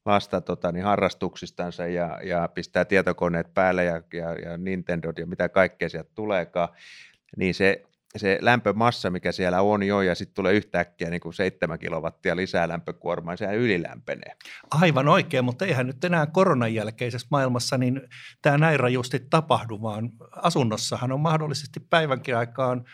lasta 0.05 0.41
tota, 0.41 0.73
niin 0.73 0.85
harrastuksistansa 0.85 1.87
ja, 1.87 2.21
ja 2.23 2.49
pistää 2.55 2.85
tietokoneet 2.85 3.55
päälle 3.55 3.85
ja, 3.85 4.03
ja, 4.13 4.33
ja 4.35 4.57
Nintendo 4.59 5.13
ja 5.19 5.27
mitä 5.27 5.49
kaikkea 5.49 5.89
sieltä 5.89 6.11
tuleekaan, 6.15 6.69
niin 7.37 7.55
se 7.55 7.83
se 8.17 8.39
lämpömassa, 8.41 9.11
mikä 9.11 9.33
siellä 9.33 9.61
on 9.61 9.83
jo, 9.83 10.01
ja 10.01 10.15
sitten 10.15 10.35
tulee 10.35 10.53
yhtäkkiä 10.53 11.11
niin 11.11 11.21
kuin 11.21 11.35
7 11.35 11.79
kilowattia 11.79 12.37
lisää 12.37 12.69
lämpökuormaa, 12.69 13.33
niin 13.33 13.39
sehän 13.39 13.57
ylilämpenee. 13.57 14.37
Aivan 14.71 15.09
oikein, 15.09 15.45
mutta 15.45 15.65
eihän 15.65 15.87
nyt 15.87 16.05
enää 16.05 16.27
koronan 16.27 16.75
jälkeisessä 16.75 17.29
maailmassa 17.31 17.79
niin 17.79 18.01
tämä 18.43 18.59
näin 18.59 18.81
rajusti 18.81 19.27
tapahdu, 19.31 19.83
vaan 19.83 20.11
asunnossahan 20.31 21.13
on 21.13 21.21
mahdollisesti 21.21 21.81
päivänkin 21.81 22.37
aikaan 22.37 22.85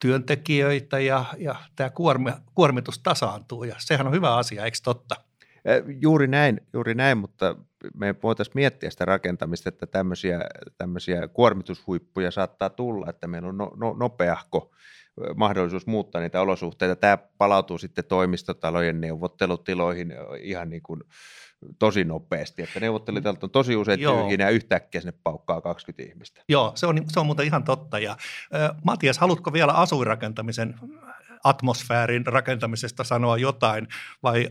työntekijöitä 0.00 0.98
ja, 0.98 1.24
ja 1.38 1.54
tämä 1.76 1.90
kuormi, 1.90 2.30
kuormitus 2.54 2.98
tasaantuu 2.98 3.64
ja 3.64 3.74
sehän 3.78 4.06
on 4.06 4.12
hyvä 4.12 4.36
asia, 4.36 4.64
eikö 4.64 4.78
totta? 4.84 5.14
Juuri 6.00 6.26
näin, 6.26 6.60
juuri 6.72 6.94
näin, 6.94 7.18
mutta 7.18 7.56
me 7.94 8.14
voitaisiin 8.22 8.52
miettiä 8.54 8.90
sitä 8.90 9.04
rakentamista, 9.04 9.68
että 9.68 9.86
tämmöisiä, 9.86 10.40
tämmöisiä 10.78 11.28
kuormitushuippuja 11.28 12.30
saattaa 12.30 12.70
tulla, 12.70 13.10
että 13.10 13.26
meillä 13.26 13.48
on 13.48 13.58
no, 13.58 13.72
no, 13.76 13.94
nopeahko 13.98 14.72
mahdollisuus 15.36 15.86
muuttaa 15.86 16.20
niitä 16.20 16.40
olosuhteita. 16.40 16.96
Tämä 16.96 17.18
palautuu 17.38 17.78
sitten 17.78 18.04
toimistotalojen 18.04 19.00
neuvottelutiloihin 19.00 20.14
ihan 20.40 20.70
niin 20.70 20.82
kuin 20.82 21.00
tosi 21.78 22.04
nopeasti, 22.04 22.62
että 22.62 22.80
neuvottelijat 22.80 23.44
on 23.44 23.50
tosi 23.50 23.76
usein 23.76 23.98
tyhjinä 23.98 24.44
ja 24.44 24.50
yhtäkkiä 24.50 25.00
sinne 25.00 25.18
paukkaa 25.24 25.60
20 25.60 26.02
ihmistä. 26.02 26.42
Joo, 26.48 26.72
se 26.74 26.86
on, 26.86 27.04
se 27.08 27.20
on 27.20 27.26
muuten 27.26 27.46
ihan 27.46 27.64
totta. 27.64 27.98
Ja, 27.98 28.10
äh, 28.10 28.70
Matias, 28.84 29.18
haluatko 29.18 29.52
vielä 29.52 29.72
asuinrakentamisen 29.72 30.74
atmosfäärin 31.44 32.26
rakentamisesta 32.26 33.04
sanoa 33.04 33.36
jotain 33.36 33.88
vai 34.22 34.48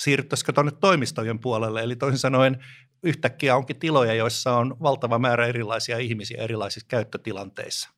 siirryttäisikö 0.00 0.52
tuonne 0.52 0.72
toimistojen 0.72 1.38
puolelle. 1.38 1.82
Eli 1.82 1.96
toisin 1.96 2.18
sanoen 2.18 2.64
yhtäkkiä 3.02 3.56
onkin 3.56 3.78
tiloja, 3.78 4.14
joissa 4.14 4.56
on 4.56 4.76
valtava 4.82 5.18
määrä 5.18 5.46
erilaisia 5.46 5.98
ihmisiä 5.98 6.42
erilaisissa 6.42 6.86
käyttötilanteissa. 6.88 7.90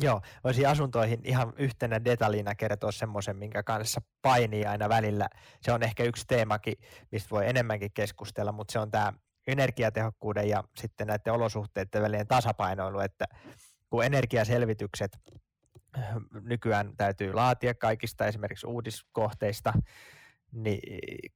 Joo, 0.00 0.20
voisin 0.44 0.68
asuntoihin 0.68 1.20
ihan 1.24 1.52
yhtenä 1.56 2.04
detaljina 2.04 2.54
kertoa 2.54 2.92
semmoisen, 2.92 3.36
minkä 3.36 3.62
kanssa 3.62 4.00
painii 4.22 4.64
aina 4.66 4.88
välillä. 4.88 5.28
Se 5.62 5.72
on 5.72 5.82
ehkä 5.82 6.02
yksi 6.02 6.24
teemakin, 6.28 6.74
mistä 7.12 7.30
voi 7.30 7.48
enemmänkin 7.48 7.90
keskustella, 7.94 8.52
mutta 8.52 8.72
se 8.72 8.78
on 8.78 8.90
tämä 8.90 9.12
energiatehokkuuden 9.46 10.48
ja 10.48 10.64
sitten 10.76 11.06
näiden 11.06 11.32
olosuhteiden 11.32 12.02
välinen 12.02 12.26
tasapainoilu, 12.26 13.00
että 13.00 13.24
kun 13.90 14.04
energiaselvitykset 14.04 15.18
nykyään 16.42 16.96
täytyy 16.96 17.32
laatia 17.32 17.74
kaikista 17.74 18.26
esimerkiksi 18.26 18.66
uudiskohteista, 18.66 19.72
niin 20.52 20.80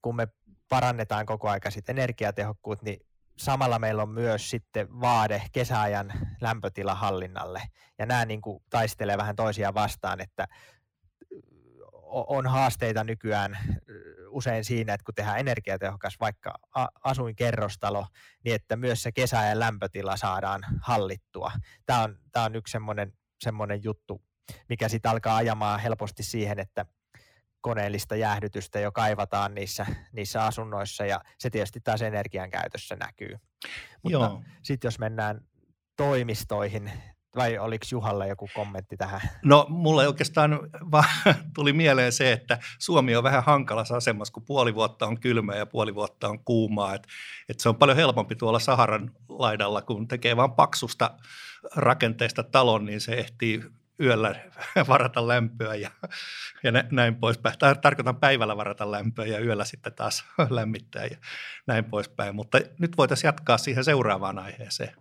kun 0.02 0.16
me 0.16 0.28
parannetaan 0.68 1.26
koko 1.26 1.48
aika 1.48 1.70
sit 1.70 1.88
energiatehokkuutta, 1.88 2.84
niin 2.84 3.06
samalla 3.38 3.78
meillä 3.78 4.02
on 4.02 4.08
myös 4.08 4.50
sitten 4.50 5.00
vaade 5.00 5.42
kesäajan 5.52 6.12
lämpötilahallinnalle. 6.40 7.62
Ja 7.98 8.06
nämä 8.06 8.24
niin 8.24 8.40
kuin 8.40 8.62
taistelee 8.70 9.18
vähän 9.18 9.36
toisiaan 9.36 9.74
vastaan, 9.74 10.20
että 10.20 10.48
on 12.12 12.46
haasteita 12.46 13.04
nykyään 13.04 13.58
usein 14.28 14.64
siinä, 14.64 14.94
että 14.94 15.04
kun 15.04 15.14
tehdään 15.14 15.38
energiatehokas 15.38 16.16
vaikka 16.20 16.54
asuinkerrostalo, 17.04 18.06
niin 18.44 18.54
että 18.54 18.76
myös 18.76 19.02
se 19.02 19.12
kesäajan 19.12 19.60
lämpötila 19.60 20.16
saadaan 20.16 20.60
hallittua. 20.82 21.52
Tämä 21.86 22.02
on, 22.02 22.18
tämä 22.32 22.46
on 22.46 22.56
yksi 22.56 22.72
semmoinen, 22.72 23.12
semmoinen 23.40 23.84
juttu, 23.84 24.22
mikä 24.68 24.88
sitten 24.88 25.10
alkaa 25.10 25.36
ajamaan 25.36 25.80
helposti 25.80 26.22
siihen, 26.22 26.58
että 26.58 26.86
koneellista 27.62 28.16
jäähdytystä 28.16 28.80
jo 28.80 28.92
kaivataan 28.92 29.54
niissä, 29.54 29.86
niissä 30.12 30.44
asunnoissa 30.44 31.04
ja 31.04 31.20
se 31.38 31.50
tietysti 31.50 31.80
taas 31.80 32.02
energian 32.02 32.50
käytössä 32.50 32.96
näkyy. 32.96 33.36
Mutta 34.02 34.40
sitten 34.62 34.88
jos 34.88 34.98
mennään 34.98 35.40
toimistoihin, 35.96 36.92
vai 37.36 37.58
oliko 37.58 37.86
Juhalla 37.90 38.26
joku 38.26 38.48
kommentti 38.54 38.96
tähän? 38.96 39.20
No 39.44 39.66
mulle 39.68 40.08
oikeastaan 40.08 40.60
vaan 40.90 41.08
tuli 41.54 41.72
mieleen 41.72 42.12
se, 42.12 42.32
että 42.32 42.58
Suomi 42.78 43.16
on 43.16 43.22
vähän 43.22 43.44
hankalassa 43.44 43.96
asemassa, 43.96 44.32
kun 44.32 44.44
puoli 44.44 44.74
vuotta 44.74 45.06
on 45.06 45.20
kylmää 45.20 45.56
ja 45.56 45.66
puoli 45.66 45.94
vuotta 45.94 46.28
on 46.28 46.44
kuumaa. 46.44 46.94
Et, 46.94 47.06
et 47.48 47.60
se 47.60 47.68
on 47.68 47.76
paljon 47.76 47.96
helpompi 47.96 48.36
tuolla 48.36 48.58
Saharan 48.58 49.10
laidalla, 49.28 49.82
kun 49.82 50.08
tekee 50.08 50.36
vain 50.36 50.52
paksusta 50.52 51.10
rakenteesta 51.76 52.42
talon, 52.42 52.84
niin 52.84 53.00
se 53.00 53.12
ehtii 53.12 53.62
yöllä 54.00 54.34
varata 54.88 55.28
lämpöä 55.28 55.74
ja, 55.74 55.90
ja 56.62 56.72
näin 56.90 57.16
poispäin. 57.16 57.58
Tarkoitan 57.58 58.16
päivällä 58.16 58.56
varata 58.56 58.90
lämpöä 58.90 59.26
ja 59.26 59.40
yöllä 59.40 59.64
sitten 59.64 59.94
taas 59.94 60.24
lämmittää 60.50 61.04
ja 61.04 61.16
näin 61.66 61.84
poispäin. 61.84 62.34
Mutta 62.34 62.58
nyt 62.78 62.96
voitaisiin 62.96 63.28
jatkaa 63.28 63.58
siihen 63.58 63.84
seuraavaan 63.84 64.38
aiheeseen. 64.38 64.94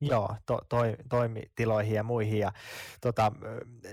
Joo, 0.00 0.36
to, 0.46 0.60
toi, 0.68 0.96
toimitiloihin 1.08 1.94
ja 1.94 2.02
muihin. 2.02 2.38
Ja, 2.38 2.52
tota, 3.00 3.32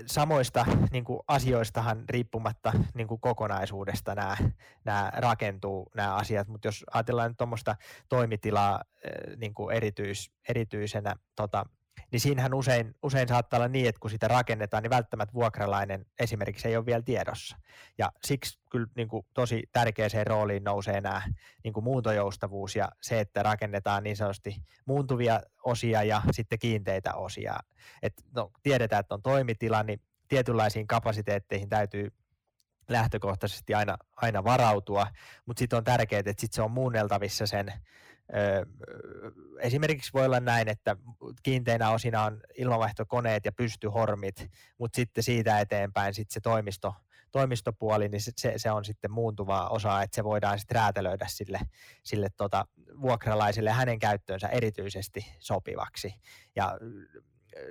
samoista 0.06 0.66
niin 0.92 1.04
kuin 1.04 1.20
asioistahan 1.28 2.04
riippumatta 2.08 2.72
niin 2.94 3.08
kuin 3.08 3.20
kokonaisuudesta 3.20 4.14
nämä, 4.14 4.36
nämä 4.84 5.12
rakentuu 5.14 5.90
nämä 5.94 6.14
asiat, 6.14 6.48
mutta 6.48 6.68
jos 6.68 6.84
ajatellaan 6.94 7.30
nyt 7.30 7.36
tuommoista 7.36 7.76
toimitilaa 8.08 8.82
niin 9.36 9.54
kuin 9.54 9.76
erityis, 9.76 10.30
erityisenä 10.48 11.16
tota, 11.36 11.66
niin 12.12 12.20
siinähän 12.20 12.54
usein, 12.54 12.94
usein 13.02 13.28
saattaa 13.28 13.58
olla 13.58 13.68
niin, 13.68 13.88
että 13.88 14.00
kun 14.00 14.10
sitä 14.10 14.28
rakennetaan, 14.28 14.82
niin 14.82 14.90
välttämättä 14.90 15.34
vuokralainen 15.34 16.06
esimerkiksi 16.20 16.68
ei 16.68 16.76
ole 16.76 16.86
vielä 16.86 17.02
tiedossa. 17.02 17.56
Ja 17.98 18.12
siksi 18.24 18.58
kyllä 18.70 18.86
niin 18.96 19.08
kuin 19.08 19.26
tosi 19.34 19.62
tärkeäseen 19.72 20.26
rooliin 20.26 20.64
nousee 20.64 21.00
nämä 21.00 21.22
niin 21.64 21.72
kuin 21.72 21.84
muuntojoustavuus 21.84 22.76
ja 22.76 22.88
se, 23.00 23.20
että 23.20 23.42
rakennetaan 23.42 24.02
niin 24.02 24.16
sanotusti 24.16 24.56
muuntuvia 24.86 25.40
osia 25.64 26.02
ja 26.02 26.22
sitten 26.30 26.58
kiinteitä 26.58 27.14
osia. 27.14 27.56
Et, 28.02 28.12
no, 28.34 28.50
tiedetään, 28.62 29.00
että 29.00 29.14
on 29.14 29.22
toimitila, 29.22 29.82
niin 29.82 30.00
tietynlaisiin 30.28 30.86
kapasiteetteihin 30.86 31.68
täytyy 31.68 32.12
lähtökohtaisesti 32.88 33.74
aina, 33.74 33.96
aina 34.16 34.44
varautua, 34.44 35.06
mutta 35.46 35.58
sitten 35.58 35.76
on 35.76 35.84
tärkeää, 35.84 36.20
että 36.20 36.32
sit 36.38 36.52
se 36.52 36.62
on 36.62 36.70
muunneltavissa 36.70 37.46
sen 37.46 37.72
esimerkiksi 39.60 40.12
voi 40.12 40.24
olla 40.24 40.40
näin, 40.40 40.68
että 40.68 40.96
kiinteinä 41.42 41.90
osina 41.90 42.24
on 42.24 42.40
ilmavaihtokoneet 42.58 43.44
ja 43.44 43.52
pystyhormit, 43.52 44.50
mutta 44.78 44.96
sitten 44.96 45.24
siitä 45.24 45.60
eteenpäin 45.60 46.14
sitten 46.14 46.34
se 46.34 46.40
toimisto, 46.40 46.94
toimistopuoli, 47.32 48.08
niin 48.08 48.20
se, 48.20 48.52
se 48.56 48.70
on 48.70 48.84
sitten 48.84 49.10
muuntuvaa 49.10 49.68
osaa, 49.68 50.02
että 50.02 50.14
se 50.14 50.24
voidaan 50.24 50.58
sitten 50.58 50.74
räätälöidä 50.74 51.26
sille, 51.28 51.60
sille 52.02 52.28
tota, 52.36 52.66
vuokralaiselle 53.00 53.70
hänen 53.70 53.98
käyttöönsä 53.98 54.48
erityisesti 54.48 55.26
sopivaksi. 55.38 56.14
Ja 56.56 56.78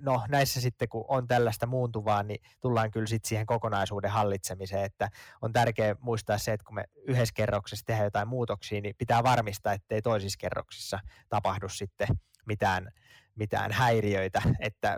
no 0.01 0.25
näissä 0.29 0.61
sitten 0.61 0.89
kun 0.89 1.05
on 1.07 1.27
tällaista 1.27 1.67
muuntuvaa, 1.67 2.23
niin 2.23 2.41
tullaan 2.61 2.91
kyllä 2.91 3.07
sitten 3.07 3.29
siihen 3.29 3.45
kokonaisuuden 3.45 4.11
hallitsemiseen, 4.11 4.85
että 4.85 5.09
on 5.41 5.53
tärkeää 5.53 5.95
muistaa 5.99 6.37
se, 6.37 6.53
että 6.53 6.65
kun 6.65 6.75
me 6.75 6.83
yhdessä 7.07 7.33
kerroksessa 7.33 7.85
tehdään 7.85 8.05
jotain 8.05 8.27
muutoksia, 8.27 8.81
niin 8.81 8.95
pitää 8.97 9.23
varmistaa, 9.23 9.73
ettei 9.73 10.01
toisissa 10.01 10.37
kerroksissa 10.39 10.99
tapahdu 11.29 11.69
sitten 11.69 12.07
mitään 12.45 12.91
mitään 13.35 13.71
häiriöitä, 13.71 14.41
että 14.59 14.97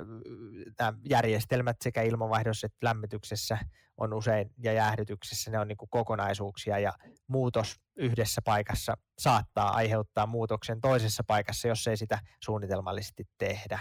nämä 0.80 0.94
järjestelmät 1.10 1.78
sekä 1.84 2.02
ilmanvaihdossa 2.02 2.66
että 2.66 2.78
lämmityksessä 2.88 3.58
on 3.98 4.14
usein 4.14 4.52
ja 4.58 4.74
jäähdytyksessä 4.74 5.52
ne 5.52 5.60
on 5.60 5.68
niin 5.68 5.78
kokonaisuuksia 5.90 6.80
ja 6.80 6.94
muutos 7.28 7.80
yhdessä 7.96 8.42
paikassa 8.46 8.98
saattaa 9.20 9.74
aiheuttaa 9.74 10.28
muutoksen 10.28 10.82
toisessa 10.82 11.24
paikassa, 11.28 11.68
jos 11.68 11.88
ei 11.88 11.98
sitä 11.98 12.20
suunnitelmallisesti 12.44 13.24
tehdä. 13.38 13.80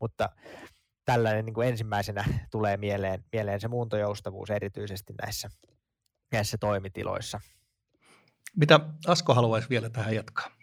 Mutta 0.00 0.28
tällainen 1.04 1.44
niin 1.44 1.62
ensimmäisenä 1.62 2.24
tulee 2.50 2.76
mieleen, 2.76 3.24
mieleen 3.32 3.60
se 3.60 3.68
muuntojoustavuus 3.68 4.50
erityisesti 4.50 5.14
näissä, 5.22 5.48
näissä 6.32 6.56
toimitiloissa. 6.60 7.40
Mitä 8.56 8.80
Asko 9.06 9.34
haluaisi 9.34 9.68
vielä 9.68 9.90
tähän 9.90 10.14
jatkaa? 10.14 10.55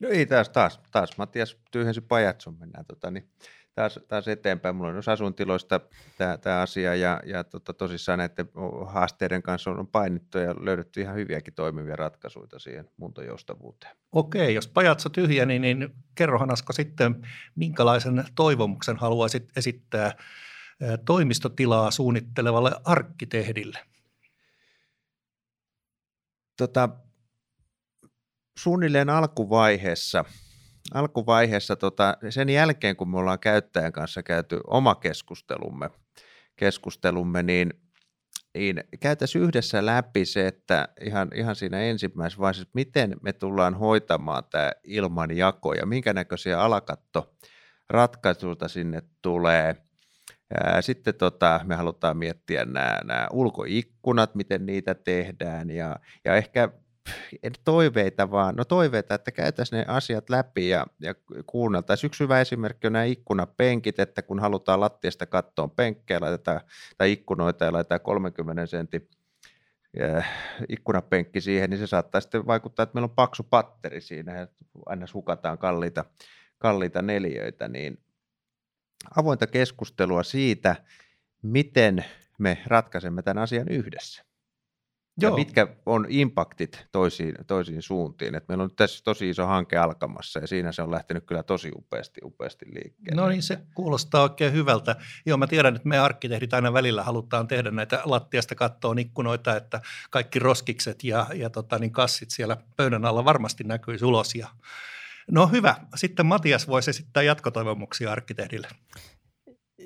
No 0.00 0.08
ei 0.08 0.26
taas, 0.26 0.48
taas, 0.48 0.80
taas 0.90 1.18
Matias 1.18 1.56
tyhjensi 1.70 2.00
pajatson, 2.00 2.58
mennään 2.58 2.84
tota, 2.86 3.10
niin, 3.10 3.28
taas, 3.74 4.00
taas 4.08 4.28
eteenpäin. 4.28 4.76
Mulla 4.76 4.88
on 4.88 4.94
myös 4.94 5.08
asuintiloista 5.08 5.80
tämä 6.40 6.60
asia 6.60 6.94
ja, 6.94 7.20
ja 7.26 7.44
tota, 7.44 7.72
tosissaan 7.72 8.18
näiden 8.18 8.48
haasteiden 8.86 9.42
kanssa 9.42 9.70
on 9.70 9.86
painittu 9.86 10.38
ja 10.38 10.54
löydetty 10.60 11.00
ihan 11.00 11.14
hyviäkin 11.14 11.54
toimivia 11.54 11.96
ratkaisuja 11.96 12.58
siihen 12.58 12.90
muuntojoustavuuteen. 12.96 13.96
Okei, 14.12 14.54
jos 14.54 14.68
pajatso 14.68 15.08
tyhjä, 15.08 15.46
niin, 15.46 15.62
niin 15.62 15.94
kerrohan 16.14 16.52
Asko 16.52 16.72
sitten, 16.72 17.26
minkälaisen 17.54 18.24
toivomuksen 18.34 18.96
haluaisit 18.96 19.48
esittää 19.56 20.12
toimistotilaa 21.04 21.90
suunnittelevalle 21.90 22.72
arkkitehdille? 22.84 23.78
Tota, 26.56 26.88
suunnilleen 28.58 29.10
alkuvaiheessa, 29.10 30.24
alkuvaiheessa 30.94 31.76
tota, 31.76 32.16
sen 32.30 32.48
jälkeen, 32.48 32.96
kun 32.96 33.10
me 33.10 33.18
ollaan 33.18 33.38
käyttäjän 33.38 33.92
kanssa 33.92 34.22
käyty 34.22 34.60
oma 34.66 34.94
keskustelumme, 34.94 35.90
keskustelumme 36.56 37.42
niin, 37.42 37.70
niin 38.54 38.84
käytäisiin 39.00 39.44
yhdessä 39.44 39.86
läpi 39.86 40.24
se, 40.24 40.46
että 40.46 40.88
ihan, 41.00 41.30
ihan 41.34 41.56
siinä 41.56 41.80
ensimmäisessä 41.80 42.40
vaiheessa, 42.40 42.70
miten 42.74 43.16
me 43.22 43.32
tullaan 43.32 43.74
hoitamaan 43.74 44.44
tämä 44.50 44.72
ilmanjako 44.84 45.74
ja 45.74 45.86
minkä 45.86 46.12
näköisiä 46.12 46.60
alakattoratkaisuja 46.60 48.68
sinne 48.68 49.02
tulee. 49.22 49.76
Sitten 50.80 51.14
tota, 51.14 51.60
me 51.64 51.74
halutaan 51.74 52.16
miettiä 52.16 52.64
nämä, 52.64 53.00
nämä 53.04 53.28
ulkoikkunat, 53.32 54.34
miten 54.34 54.66
niitä 54.66 54.94
tehdään 54.94 55.70
ja, 55.70 55.96
ja 56.24 56.36
ehkä 56.36 56.68
toiveita 57.64 58.30
vaan, 58.30 58.56
no 58.56 58.64
toiveita, 58.64 59.14
että 59.14 59.30
käytäisiin 59.30 59.78
ne 59.78 59.84
asiat 59.88 60.30
läpi 60.30 60.68
ja, 60.68 60.86
ja 61.00 61.14
kuunneltaisiin. 61.46 62.08
Yksi 62.08 62.24
hyvä 62.24 62.40
esimerkki 62.40 62.86
on 62.86 62.92
nämä 62.92 63.04
ikkunapenkit, 63.04 63.98
että 63.98 64.22
kun 64.22 64.40
halutaan 64.40 64.80
lattiasta 64.80 65.26
kattoon 65.26 65.70
penkkejä 65.70 66.20
laitetaan, 66.20 66.60
tai 66.98 67.12
ikkunoita 67.12 67.64
ja 67.64 67.72
laitetaan 67.72 68.00
30 68.00 68.66
sentin 68.66 69.08
äh, 70.02 70.30
ikkunapenkki 70.68 71.40
siihen, 71.40 71.70
niin 71.70 71.78
se 71.80 71.86
saattaa 71.86 72.20
sitten 72.20 72.46
vaikuttaa, 72.46 72.82
että 72.82 72.94
meillä 72.94 73.06
on 73.06 73.16
paksu 73.16 73.42
patteri 73.42 74.00
siinä 74.00 74.38
ja 74.38 74.46
aina 74.86 75.06
hukataan 75.14 75.58
kalliita, 75.58 76.04
kalliita 76.58 77.02
neljöitä, 77.02 77.68
niin 77.68 77.98
avointa 79.16 79.46
keskustelua 79.46 80.22
siitä, 80.22 80.76
miten 81.42 82.04
me 82.38 82.58
ratkaisemme 82.66 83.22
tämän 83.22 83.42
asian 83.42 83.68
yhdessä. 83.68 84.33
Joo. 85.20 85.30
Ja 85.30 85.36
mitkä 85.36 85.68
on 85.86 86.06
impaktit 86.08 86.86
toisiin, 86.92 87.34
toisiin 87.46 87.82
suuntiin. 87.82 88.34
Et 88.34 88.48
meillä 88.48 88.62
on 88.62 88.68
nyt 88.68 88.76
tässä 88.76 89.04
tosi 89.04 89.30
iso 89.30 89.46
hanke 89.46 89.76
alkamassa 89.76 90.40
ja 90.40 90.46
siinä 90.46 90.72
se 90.72 90.82
on 90.82 90.90
lähtenyt 90.90 91.24
kyllä 91.26 91.42
tosi 91.42 91.70
upeasti, 91.76 92.20
upeasti 92.24 92.66
liikkeelle. 92.74 93.22
No 93.22 93.28
niin, 93.28 93.42
se 93.42 93.58
kuulostaa 93.74 94.22
oikein 94.22 94.52
hyvältä. 94.52 94.96
Joo, 95.26 95.36
mä 95.36 95.46
tiedän, 95.46 95.76
että 95.76 95.88
me 95.88 95.98
arkkitehdit 95.98 96.54
aina 96.54 96.72
välillä 96.72 97.02
halutaan 97.02 97.48
tehdä 97.48 97.70
näitä 97.70 98.00
lattiasta 98.04 98.54
kattoon 98.54 98.98
ikkunoita, 98.98 99.56
että 99.56 99.80
kaikki 100.10 100.38
roskikset 100.38 101.04
ja, 101.04 101.26
ja 101.34 101.50
tota, 101.50 101.78
niin 101.78 101.92
kassit 101.92 102.30
siellä 102.30 102.56
pöydän 102.76 103.04
alla 103.04 103.24
varmasti 103.24 103.64
näkyisi 103.64 104.04
ulos. 104.04 104.34
Ja... 104.34 104.48
No 105.30 105.46
hyvä. 105.46 105.76
Sitten 105.94 106.26
Matias 106.26 106.68
voisi 106.68 106.90
esittää 106.90 107.22
jatkotoivomuksia 107.22 108.12
arkkitehdille. 108.12 108.68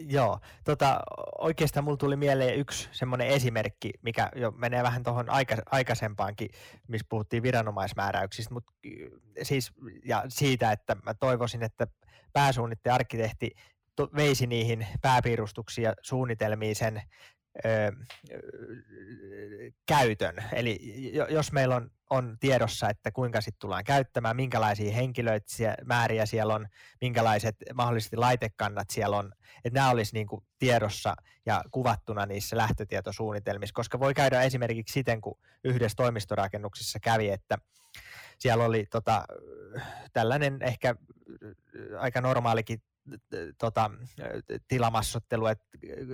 Joo, 0.06 0.40
tota, 0.64 1.00
oikeastaan 1.38 1.84
mulla 1.84 1.96
tuli 1.96 2.16
mieleen 2.16 2.58
yksi 2.58 2.88
semmoinen 2.92 3.26
esimerkki, 3.28 3.90
mikä 4.02 4.30
jo 4.36 4.50
menee 4.50 4.82
vähän 4.82 5.02
tuohon 5.02 5.30
aika, 5.30 5.56
aikaisempaankin, 5.70 6.50
missä 6.88 7.06
puhuttiin 7.08 7.42
viranomaismääräyksistä, 7.42 8.54
mutta 8.54 8.72
siis, 9.42 9.72
ja 10.04 10.24
siitä, 10.28 10.72
että 10.72 10.96
mä 11.04 11.14
toivoisin, 11.14 11.62
että 11.62 11.86
pääsuunnittaja 12.32 12.94
arkkitehti 12.94 13.50
veisi 14.16 14.46
niihin 14.46 14.86
pääpiirustuksia 15.02 15.92
suunnitelmiin 16.02 16.76
sen 16.76 17.02
ö, 17.64 17.92
käytön. 19.86 20.36
Eli 20.52 20.78
jos 21.28 21.52
meillä 21.52 21.76
on, 21.76 21.90
on 22.10 22.36
tiedossa, 22.40 22.90
että 22.90 23.10
kuinka 23.10 23.40
sitten 23.40 23.60
tullaan 23.60 23.84
käyttämään, 23.84 24.36
minkälaisia 24.36 24.92
henkilöitä 24.92 25.76
määriä 25.84 26.26
siellä 26.26 26.54
on, 26.54 26.68
minkälaiset 27.00 27.56
mahdollisesti 27.74 28.16
laitekannat 28.16 28.90
siellä 28.90 29.16
on, 29.16 29.32
että 29.64 29.78
nämä 29.78 29.90
olisi 29.90 30.14
niin 30.14 30.26
kuin 30.26 30.44
tiedossa 30.58 31.14
ja 31.46 31.64
kuvattuna 31.70 32.26
niissä 32.26 32.56
lähtötietosuunnitelmissa, 32.56 33.74
koska 33.74 34.00
voi 34.00 34.14
käydä 34.14 34.42
esimerkiksi 34.42 34.92
siten, 34.92 35.20
kun 35.20 35.38
yhdessä 35.64 35.96
toimistorakennuksessa 35.96 36.98
kävi, 37.00 37.28
että 37.28 37.58
siellä 38.38 38.64
oli 38.64 38.86
tota, 38.86 39.24
tällainen 40.12 40.62
ehkä 40.62 40.94
aika 41.98 42.20
normaalikin 42.20 42.82
tota, 43.58 43.90
tilamassottelu, 44.68 45.46
että 45.46 45.68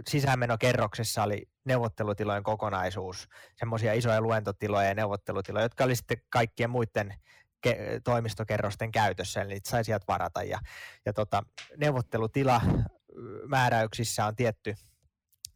sisäänmenokerroksessa 0.09 1.22
oli 1.22 1.48
neuvottelutilojen 1.64 2.42
kokonaisuus, 2.42 3.28
semmoisia 3.57 3.92
isoja 3.92 4.20
luentotiloja 4.20 4.88
ja 4.88 4.94
neuvottelutiloja, 4.94 5.64
jotka 5.64 5.85
oli 5.85 5.96
sitten 5.96 6.16
kaikkien 6.30 6.70
muiden 6.70 7.14
ke- 7.66 8.00
toimistokerrosten 8.04 8.92
käytössä, 8.92 9.42
eli 9.42 9.52
niitä 9.52 9.70
sai 9.70 9.85
sieltä 9.85 10.04
varata. 10.09 10.42
Ja, 10.42 10.59
ja 11.07 11.12
tota, 11.12 11.42
neuvottelutila 11.76 12.61
määräyksissä 13.46 14.26
on 14.26 14.37
tietty 14.37 14.74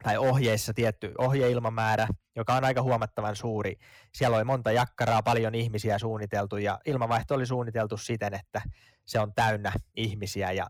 tai 0.03 0.19
ohjeissa 0.19 0.75
tietty 0.75 1.15
ohjeilmamäärä, 1.19 2.09
joka 2.37 2.55
on 2.55 2.65
aika 2.65 2.83
huomattavan 2.83 3.37
suuri. 3.37 3.79
Siellä 4.15 4.37
oli 4.37 4.45
monta 4.45 4.73
jakkaraa, 4.73 5.23
paljon 5.23 5.55
ihmisiä 5.55 5.99
suunniteltu 5.99 6.57
ja 6.57 6.79
ilmavaihto 6.85 7.35
oli 7.35 7.47
suunniteltu 7.47 7.97
siten, 7.97 8.35
että 8.35 8.63
se 9.07 9.21
on 9.21 9.35
täynnä 9.35 9.73
ihmisiä 9.97 10.53
ja 10.53 10.67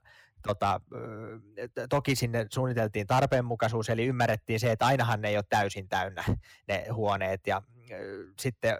tota, 0.46 0.80
toki 1.88 2.16
sinne 2.16 2.46
suunniteltiin 2.52 3.06
tarpeenmukaisuus, 3.06 3.88
eli 3.88 4.06
ymmärrettiin 4.06 4.60
se, 4.60 4.72
että 4.72 4.86
ainahan 4.86 5.20
ne 5.20 5.28
ei 5.28 5.36
ole 5.36 5.44
täysin 5.48 5.88
täynnä 5.88 6.24
ne 6.68 6.86
huoneet, 6.92 7.46
ja 7.46 7.62
sitten 8.40 8.78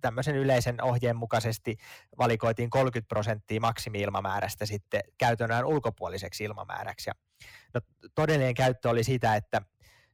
tämmöisen 0.00 0.36
yleisen 0.36 0.82
ohjeen 0.82 1.16
mukaisesti 1.16 1.76
valikoitiin 2.18 2.70
30 2.70 3.08
prosenttia 3.08 3.60
maksimi-ilmamäärästä 3.60 4.66
sitten 4.66 5.00
käytännön 5.18 5.64
ulkopuoliseksi 5.64 6.44
ilmamääräksi. 6.44 7.10
Ja, 7.10 7.14
no, 7.74 7.80
todellinen 8.14 8.54
käyttö 8.54 8.90
oli 8.90 9.04
sitä, 9.04 9.36
että 9.36 9.62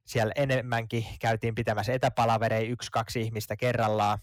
siellä 0.05 0.33
enemmänkin 0.37 1.07
käytiin 1.21 1.55
pitämässä 1.55 1.93
etäpalavereja 1.93 2.71
yksi, 2.71 2.91
kaksi 2.91 3.21
ihmistä 3.21 3.57
kerrallaan, 3.57 4.19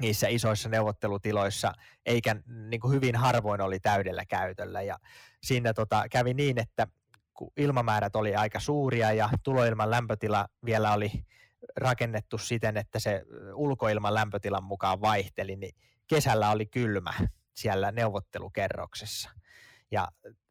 niissä 0.00 0.28
isoissa 0.28 0.68
neuvottelutiloissa, 0.68 1.72
eikä 2.06 2.36
niin 2.46 2.80
kuin 2.80 2.94
hyvin 2.94 3.16
harvoin 3.16 3.60
oli 3.60 3.80
täydellä 3.80 4.24
käytöllä. 4.26 4.82
Ja 4.82 4.98
siinä 5.42 5.74
tota, 5.74 6.04
kävi 6.10 6.34
niin, 6.34 6.58
että 6.58 6.86
kun 7.34 7.50
ilmamäärät 7.56 8.16
oli 8.16 8.34
aika 8.34 8.60
suuria 8.60 9.12
ja 9.12 9.28
tuloilman 9.42 9.90
lämpötila 9.90 10.48
vielä 10.64 10.92
oli 10.92 11.12
rakennettu 11.76 12.38
siten, 12.38 12.76
että 12.76 12.98
se 12.98 13.22
ulkoilman 13.54 14.14
lämpötilan 14.14 14.64
mukaan 14.64 15.00
vaihteli, 15.00 15.56
niin 15.56 15.74
kesällä 16.06 16.50
oli 16.50 16.66
kylmä 16.66 17.12
siellä 17.54 17.92
neuvottelukerroksessa. 17.92 19.30
Ja 19.90 20.08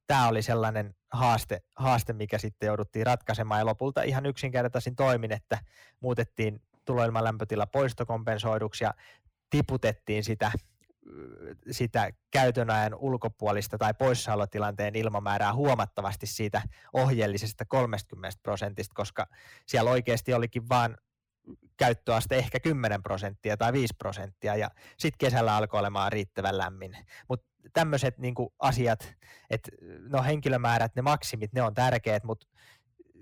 tämä 0.08 0.28
oli 0.28 0.42
sellainen 0.42 0.96
haaste, 1.12 1.62
haaste, 1.76 2.14
mikä 2.14 2.38
sitten 2.38 2.68
jouduttiin 2.68 3.06
ratkaisemaan 3.06 3.60
ja 3.60 3.66
lopulta 3.66 4.02
ihan 4.02 4.26
yksinkertaisin 4.26 4.96
toimin, 4.96 5.32
että 5.32 5.60
muutettiin 6.00 6.62
tuloilman 6.86 7.24
lämpötila 7.24 7.66
poistokompensoiduksi 7.66 8.84
ja 8.84 8.94
tiputettiin 9.52 10.24
sitä, 10.24 10.52
sitä 11.72 12.10
käytön 12.32 12.70
ajan 12.70 12.96
ulkopuolista 12.96 13.78
tai 13.78 13.94
poissaolotilanteen 13.94 14.96
ilmamäärää 14.96 15.54
huomattavasti 15.54 16.28
siitä 16.28 16.62
ohjeellisesta 16.94 17.66
30 17.66 18.30
prosentista, 18.44 18.94
koska 18.96 19.28
siellä 19.66 19.92
oikeasti 19.92 20.34
olikin 20.34 20.70
vain 20.70 20.96
käyttöaste 21.78 22.38
ehkä 22.38 22.60
10 22.60 23.04
prosenttia 23.04 23.58
tai 23.58 23.74
5 23.74 23.94
prosenttia 23.98 24.56
ja 24.56 24.70
sitten 24.98 25.18
kesällä 25.18 25.56
alkoi 25.56 25.80
olemaan 25.80 26.12
riittävän 26.12 26.58
lämmin. 26.58 26.98
Mutta 27.28 27.46
tämmöiset 27.74 28.18
niin 28.18 28.36
asiat, 28.60 29.16
että 29.50 29.72
no 30.10 30.24
henkilömäärät, 30.24 30.96
ne 30.96 31.02
maksimit, 31.02 31.54
ne 31.54 31.62
on 31.62 31.74
tärkeät, 31.74 32.24
mutta 32.24 32.48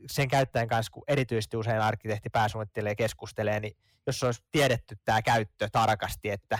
sen 0.08 0.28
käyttäjän 0.28 0.68
kanssa, 0.68 0.92
kun 0.92 1.04
erityisesti 1.08 1.58
usein 1.58 1.82
arkkitehti 1.82 2.30
pääsuunnittelee 2.30 2.92
ja 2.92 2.96
keskustelee, 2.96 3.60
niin 3.60 3.78
jos 4.08 4.24
olisi 4.24 4.44
tiedetty 4.52 4.98
tämä 5.06 5.22
käyttö 5.22 5.70
tarkasti, 5.72 6.30
että 6.30 6.60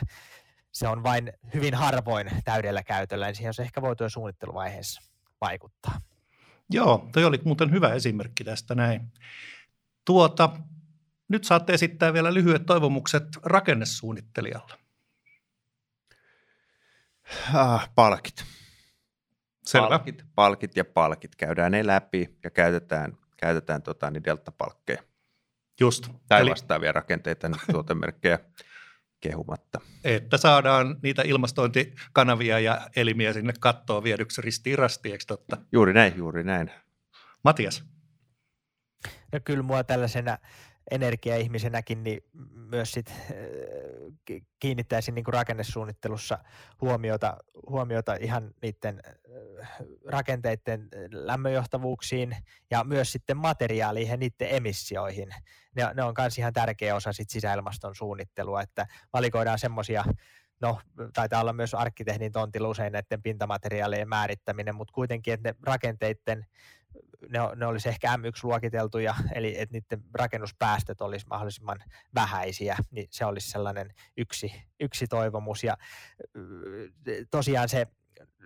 se 0.72 0.88
on 0.88 1.04
vain 1.04 1.34
hyvin 1.54 1.74
harvoin 1.74 2.30
täydellä 2.44 2.84
käytöllä, 2.84 3.26
niin 3.26 3.36
siihen 3.36 3.48
olisi 3.48 3.62
ehkä 3.62 3.82
voitu 3.82 4.04
jo 4.04 4.10
suunnitteluvaiheessa 4.10 5.02
vaikuttaa. 5.42 6.02
Joo, 6.70 7.10
toi 7.12 7.26
oli 7.26 7.40
muuten 7.44 7.72
hyvä 7.72 7.94
esimerkki 7.94 8.44
tästä 8.44 8.76
näin. 8.76 9.12
Tuota, 10.06 10.50
nyt 11.28 11.44
saatte 11.44 11.74
esittää 11.74 12.14
vielä 12.14 12.34
lyhyet 12.34 12.66
toivomukset 12.66 13.24
rakennesuunnittelijalle. 13.44 14.74
Ah, 17.54 17.90
palkit. 17.96 18.46
Selvä. 19.66 19.90
Palkit, 19.90 20.26
palkit 20.36 20.76
ja 20.76 20.86
palkit. 20.86 21.36
Käydään 21.36 21.72
ne 21.72 21.88
läpi 21.88 22.38
ja 22.44 22.50
käytetään, 22.50 23.18
käytetään 23.42 23.82
tota, 23.82 24.12
niin 24.12 24.24
deltapalkkeja. 24.24 25.04
Just. 25.80 26.10
Tai 26.28 26.42
Eli... 26.42 26.50
vastaavia 26.50 26.92
rakenteita, 26.92 27.50
tuotemerkkejä 27.72 28.40
kehumatta. 29.20 29.82
Että 30.04 30.38
saadaan 30.38 30.98
niitä 31.04 31.22
ilmastointikanavia 31.26 32.60
ja 32.60 32.90
elimiä 32.96 33.34
sinne 33.34 33.54
kattoon 33.60 34.04
viedyksi 34.04 34.42
ristiin 34.42 34.78
rastiin, 34.78 35.12
eikö 35.12 35.24
totta? 35.28 35.58
Juuri 35.72 35.94
näin, 35.94 36.14
juuri 36.18 36.44
näin. 36.44 36.72
Matias. 37.44 37.84
No 39.34 39.40
kyllä 39.46 39.64
mua 39.64 39.84
tällaisena 39.84 40.38
energiaihmisenäkin 40.92 42.04
niin 42.04 42.24
myös 42.54 42.92
sit, 42.92 43.14
kiinnittäisin 44.60 45.16
niin 45.16 45.26
kuin 45.26 45.34
rakennesuunnittelussa 45.34 46.38
huomiota, 46.82 47.38
huomiota 47.70 48.14
ihan 48.14 48.52
niiden 48.62 49.02
rakenteiden 50.06 50.88
lämmönjohtavuuksiin 51.12 52.38
ja 52.72 52.84
myös 52.84 53.12
sitten 53.12 53.38
materiaaliin 53.38 54.10
ja 54.10 54.18
niiden 54.18 54.50
emissioihin. 54.50 55.30
Ne, 55.76 55.84
ne 55.94 56.04
on 56.04 56.14
myös 56.18 56.38
ihan 56.38 56.54
tärkeä 56.54 56.96
osa 56.96 57.14
sit 57.14 57.30
sisäilmaston 57.30 57.96
suunnittelua, 57.96 58.62
että 58.62 58.88
valikoidaan 59.14 59.60
semmoisia 59.60 60.04
no 60.62 60.80
taitaa 61.14 61.42
olla 61.42 61.54
myös 61.54 61.74
arkkitehdin 61.74 62.32
tontilla 62.32 62.68
usein 62.68 62.94
näiden 62.94 63.22
pintamateriaalien 63.22 64.10
määrittäminen, 64.10 64.76
mutta 64.76 64.94
kuitenkin, 64.94 65.34
että 65.34 65.50
ne 65.50 65.56
rakenteiden 65.64 66.46
ne, 67.30 67.40
ne 67.56 67.66
olisi 67.66 67.90
ehkä 67.90 68.16
M1-luokiteltuja, 68.16 69.16
eli 69.36 69.60
että 69.60 69.74
niiden 69.74 70.04
rakennuspäästöt 70.14 71.02
olisi 71.02 71.28
mahdollisimman 71.30 71.84
vähäisiä, 72.16 72.78
niin 72.92 73.08
se 73.12 73.26
olisi 73.26 73.50
sellainen 73.50 73.94
yksi, 74.18 74.62
yksi 74.80 75.08
toivomus. 75.08 75.64
Ja 75.64 75.78
tosiaan 77.32 77.70
se, 77.70 77.88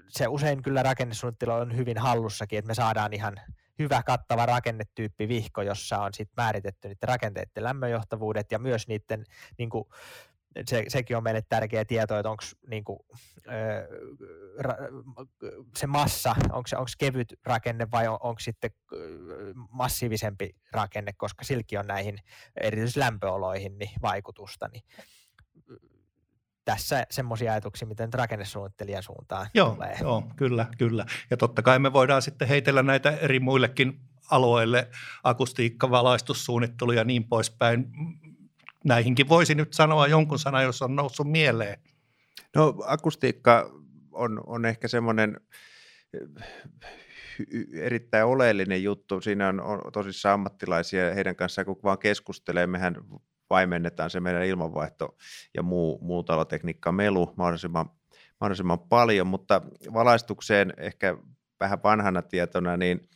se 0.07 0.27
usein 0.27 0.61
kyllä 0.61 0.83
rakennesuunnittelu 0.83 1.51
on 1.51 1.77
hyvin 1.77 1.97
hallussakin, 1.97 2.59
että 2.59 2.67
me 2.67 2.73
saadaan 2.73 3.13
ihan 3.13 3.35
hyvä 3.79 4.03
kattava 4.03 4.45
rakennetyyppi 4.45 5.27
vihko, 5.27 5.61
jossa 5.61 5.97
on 5.97 6.13
sitten 6.13 6.33
määritetty 6.37 6.87
niiden 6.87 7.09
rakenteiden 7.09 7.63
lämmönjohtavuudet 7.63 8.51
ja 8.51 8.59
myös 8.59 8.87
niiden 8.87 9.25
niin 9.57 9.69
kuin, 9.69 9.85
se, 10.65 10.85
sekin 10.87 11.17
on 11.17 11.23
meille 11.23 11.41
tärkeä 11.49 11.85
tieto, 11.85 12.17
että 12.17 12.29
onko 12.29 12.43
niinku, 12.67 13.05
se 15.77 15.87
massa, 15.87 16.35
onko 16.51 16.67
se 16.67 16.95
kevyt 16.97 17.33
rakenne 17.45 17.87
vai 17.91 18.07
on, 18.07 18.17
onko 18.23 18.39
sitten 18.39 18.71
massiivisempi 19.69 20.55
rakenne, 20.71 21.13
koska 21.17 21.43
silläkin 21.43 21.79
on 21.79 21.87
näihin 21.87 22.17
erityisesti 22.61 22.99
lämpöoloihin 22.99 23.77
niin 23.77 23.91
vaikutusta. 24.01 24.67
Niin 24.67 24.83
tässä 26.65 27.05
semmoisia 27.11 27.51
ajatuksia, 27.51 27.87
miten 27.87 28.13
rakennesuunnittelijan 28.13 29.03
suuntaan 29.03 29.47
joo, 29.53 29.69
tulee. 29.73 29.97
Joo, 30.01 30.23
kyllä, 30.35 30.67
kyllä. 30.77 31.05
Ja 31.31 31.37
totta 31.37 31.61
kai 31.61 31.79
me 31.79 31.93
voidaan 31.93 32.21
sitten 32.21 32.47
heitellä 32.47 32.83
näitä 32.83 33.11
eri 33.11 33.39
muillekin 33.39 33.99
alueille, 34.31 34.89
akustiikka, 35.23 35.89
valaistussuunnittelu 35.91 36.91
ja 36.91 37.03
niin 37.03 37.23
poispäin 37.23 37.85
näihinkin 38.83 39.29
voisi 39.29 39.55
nyt 39.55 39.73
sanoa 39.73 40.07
jonkun 40.07 40.39
sana, 40.39 40.61
jos 40.61 40.81
on 40.81 40.95
noussut 40.95 41.31
mieleen. 41.31 41.79
No 42.55 42.75
akustiikka 42.85 43.71
on, 44.11 44.43
on 44.45 44.65
ehkä 44.65 44.87
semmoinen 44.87 45.37
eh, 46.13 46.43
erittäin 47.73 48.25
oleellinen 48.25 48.83
juttu. 48.83 49.21
Siinä 49.21 49.47
on, 49.47 49.61
on 49.61 49.81
tosissaan 49.93 50.33
ammattilaisia 50.33 51.13
heidän 51.13 51.35
kanssaan 51.35 51.65
kun 51.65 51.79
vaan 51.83 51.99
keskustelee, 51.99 52.67
mehän 52.67 52.95
vaimennetaan 53.49 54.09
se 54.09 54.19
meidän 54.19 54.45
ilmanvaihto 54.45 55.17
ja 55.53 55.63
muu, 55.63 55.99
muu 56.01 56.23
talotekniikka 56.23 56.91
melu 56.91 57.33
mahdollisimman, 57.37 57.89
mahdollisimman 58.41 58.79
paljon, 58.79 59.27
mutta 59.27 59.61
valaistukseen 59.93 60.73
ehkä 60.77 61.17
vähän 61.59 61.83
vanhana 61.83 62.21
tietona, 62.21 62.77
niin 62.77 63.09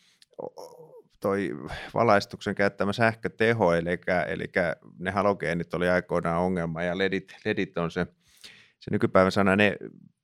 toi 1.20 1.50
valaistuksen 1.94 2.56
käyttämä 2.56 2.94
sähköteho, 2.94 3.74
eli, 3.74 4.00
eli 4.28 4.46
ne 5.00 5.12
halogeenit 5.12 5.74
oli 5.74 5.90
aikoinaan 5.90 6.42
ongelma 6.42 6.84
ja 6.84 6.98
ledit, 6.98 7.36
ledit 7.46 7.78
on 7.78 7.92
se, 7.92 8.08
se 8.80 8.92
nykypäivän 8.92 9.32
sana, 9.32 9.56
ne 9.56 9.78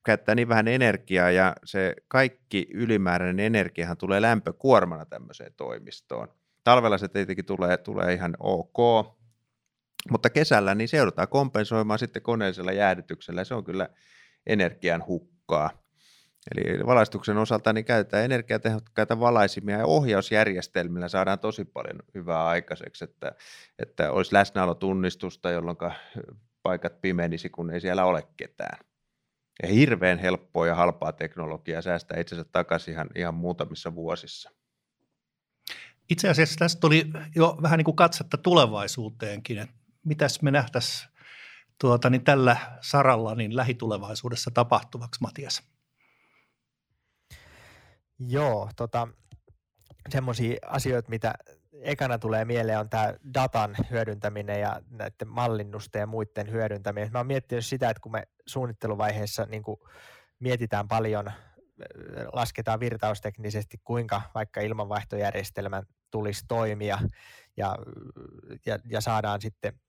käyttää 0.05 0.35
niin 0.35 0.49
vähän 0.49 0.67
energiaa 0.67 1.31
ja 1.31 1.55
se 1.65 1.95
kaikki 2.07 2.67
ylimääräinen 2.73 3.45
energiahan 3.45 3.97
tulee 3.97 4.21
lämpökuormana 4.21 5.05
tämmöiseen 5.05 5.53
toimistoon. 5.57 6.27
Talvella 6.63 6.97
se 6.97 7.07
tietenkin 7.07 7.45
tulee, 7.45 7.77
tulee 7.77 8.13
ihan 8.13 8.35
ok, 8.39 9.07
mutta 10.11 10.29
kesällä 10.29 10.75
niin 10.75 10.87
se 10.87 10.97
joudutaan 10.97 11.27
kompensoimaan 11.27 11.99
sitten 11.99 12.21
koneellisella 12.21 12.71
jäähdytyksellä 12.71 13.41
ja 13.41 13.45
se 13.45 13.53
on 13.53 13.63
kyllä 13.63 13.89
energian 14.47 15.03
hukkaa. 15.07 15.82
Eli 16.51 16.85
valaistuksen 16.85 17.37
osalta 17.37 17.73
niin 17.73 17.85
käytetään 17.85 18.25
energiatehokkaita 18.25 19.19
valaisimia 19.19 19.77
ja 19.77 19.85
ohjausjärjestelmillä 19.85 21.07
saadaan 21.07 21.39
tosi 21.39 21.65
paljon 21.65 21.99
hyvää 22.15 22.45
aikaiseksi, 22.45 23.03
että, 23.03 23.31
että 23.79 24.11
olisi 24.11 24.33
läsnäolotunnistusta, 24.33 25.51
jolloin 25.51 25.77
paikat 26.63 27.01
pimenisi, 27.01 27.49
kun 27.49 27.71
ei 27.71 27.81
siellä 27.81 28.05
ole 28.05 28.27
ketään. 28.37 28.79
Ja 29.63 29.69
hirveän 29.69 30.19
helppoa 30.19 30.67
ja 30.67 30.75
halpaa 30.75 31.11
teknologiaa 31.11 31.81
säästää 31.81 32.19
itsensä 32.19 32.43
takaisin 32.43 32.93
ihan, 32.93 33.09
ihan 33.15 33.33
muutamissa 33.33 33.95
vuosissa. 33.95 34.51
Itse 36.09 36.29
asiassa 36.29 36.59
tästä 36.59 36.79
tuli 36.79 37.05
jo 37.35 37.57
vähän 37.61 37.77
niin 37.77 37.85
kuin 37.85 37.95
katsetta 37.95 38.37
tulevaisuuteenkin, 38.37 39.57
että 39.57 39.75
mitäs 40.05 40.41
me 40.41 40.51
nähtäisiin 40.51 41.09
tuota, 41.81 42.09
niin 42.09 42.23
tällä 42.23 42.57
saralla 42.81 43.35
niin 43.35 43.55
lähitulevaisuudessa 43.55 44.51
tapahtuvaksi, 44.51 45.21
Matias? 45.21 45.72
Joo, 48.27 48.69
tota, 48.75 49.07
semmoisia 50.09 50.57
asioita, 50.65 51.09
mitä 51.09 51.33
ekana 51.81 52.19
tulee 52.19 52.45
mieleen, 52.45 52.79
on 52.79 52.89
tämä 52.89 53.13
datan 53.33 53.75
hyödyntäminen 53.91 54.61
ja 54.61 54.81
näiden 54.89 55.27
mallinnusten 55.27 55.99
ja 55.99 56.07
muiden 56.07 56.51
hyödyntäminen. 56.51 57.11
Mä 57.11 57.19
oon 57.19 57.27
miettinyt 57.27 57.65
sitä, 57.65 57.89
että 57.89 58.01
kun 58.01 58.11
me 58.11 58.23
suunnitteluvaiheessa 58.47 59.45
niin 59.45 59.63
mietitään 60.39 60.87
paljon, 60.87 61.31
lasketaan 62.33 62.79
virtausteknisesti, 62.79 63.77
kuinka 63.83 64.21
vaikka 64.35 64.61
ilmanvaihtojärjestelmän 64.61 65.83
tulisi 66.11 66.45
toimia 66.47 66.99
ja, 67.57 67.77
ja, 68.65 68.79
ja 68.89 69.01
saadaan 69.01 69.41
sitten 69.41 69.79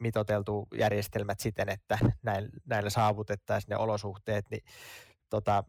mitoteltu 0.00 0.68
järjestelmät 0.78 1.40
siten, 1.40 1.68
että 1.68 1.98
näillä 2.66 2.90
saavutettaisiin 2.90 3.70
ne 3.70 3.76
olosuhteet, 3.76 4.44
niin 4.50 4.64
tota, 5.30 5.64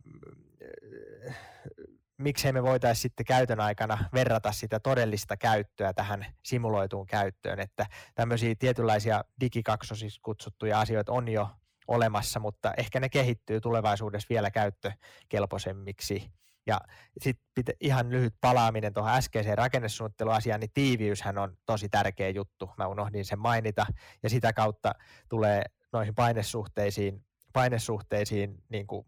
miksei 2.17 2.51
me 2.51 2.63
voitaisiin 2.63 3.01
sitten 3.01 3.25
käytön 3.25 3.59
aikana 3.59 3.97
verrata 4.13 4.51
sitä 4.51 4.79
todellista 4.79 5.37
käyttöä 5.37 5.93
tähän 5.93 6.25
simuloituun 6.43 7.05
käyttöön, 7.05 7.59
että 7.59 7.85
tämmöisiä 8.15 8.55
tietynlaisia 8.59 9.23
digikaksosiksi 9.39 10.21
kutsuttuja 10.21 10.79
asioita 10.79 11.11
on 11.11 11.27
jo 11.27 11.49
olemassa, 11.87 12.39
mutta 12.39 12.73
ehkä 12.77 12.99
ne 12.99 13.09
kehittyy 13.09 13.61
tulevaisuudessa 13.61 14.27
vielä 14.29 14.51
käyttökelpoisemmiksi. 14.51 16.31
Ja 16.65 16.81
sitten 17.21 17.75
ihan 17.79 18.09
lyhyt 18.09 18.35
palaaminen 18.41 18.93
tuohon 18.93 19.11
äskeiseen 19.11 19.57
rakennesuunnitteluasiaan, 19.57 20.59
niin 20.59 20.71
tiiviyshän 20.73 21.37
on 21.37 21.57
tosi 21.65 21.89
tärkeä 21.89 22.29
juttu. 22.29 22.69
Mä 22.77 22.87
unohdin 22.87 23.25
sen 23.25 23.39
mainita, 23.39 23.85
ja 24.23 24.29
sitä 24.29 24.53
kautta 24.53 24.95
tulee 25.29 25.63
noihin 25.93 26.15
painesuhteisiin, 26.15 27.25
painesuhteisiin 27.53 28.63
niin 28.69 28.87
kuin 28.87 29.05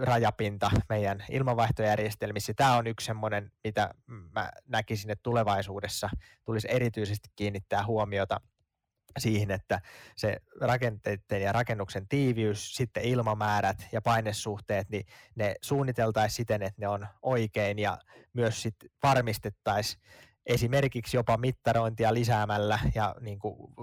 rajapinta 0.00 0.70
meidän 0.88 1.24
ilmanvaihtojärjestelmissä. 1.30 2.54
Tämä 2.56 2.76
on 2.76 2.86
yksi 2.86 3.06
semmoinen, 3.06 3.52
mitä 3.64 3.94
mä 4.06 4.50
näkisin, 4.68 5.10
että 5.10 5.22
tulevaisuudessa 5.22 6.10
tulisi 6.44 6.68
erityisesti 6.70 7.28
kiinnittää 7.36 7.86
huomiota 7.86 8.40
siihen, 9.18 9.50
että 9.50 9.80
se 10.16 10.36
rakenteiden 10.60 11.42
ja 11.42 11.52
rakennuksen 11.52 12.08
tiiviys, 12.08 12.76
sitten 12.76 13.04
ilmamäärät 13.04 13.88
ja 13.92 14.02
painesuhteet, 14.02 14.88
niin 14.88 15.06
ne 15.34 15.54
suunniteltaisiin 15.60 16.36
siten, 16.36 16.62
että 16.62 16.80
ne 16.80 16.88
on 16.88 17.06
oikein 17.22 17.78
ja 17.78 17.98
myös 18.32 18.62
sitten 18.62 18.90
varmistettaisiin 19.02 20.02
esimerkiksi 20.46 21.16
jopa 21.16 21.36
mittarointia 21.36 22.14
lisäämällä 22.14 22.78
ja 22.94 23.14
niin 23.20 23.38
kuin, 23.38 23.74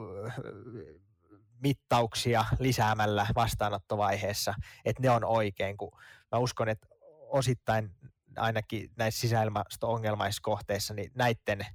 mittauksia 1.62 2.46
lisäämällä 2.60 3.28
vastaanottovaiheessa, 3.36 4.54
että 4.86 5.02
ne 5.02 5.10
on 5.10 5.26
oikein, 5.26 5.78
kun 5.78 5.92
mä 6.32 6.38
uskon, 6.40 6.70
että 6.70 6.88
osittain 7.28 7.96
ainakin 8.38 8.92
näissä 8.98 9.22
sisäilmasto-ongelmaisissa 9.22 10.42
kohteissa, 10.44 10.94
niin 10.94 11.12
näiden 11.16 11.66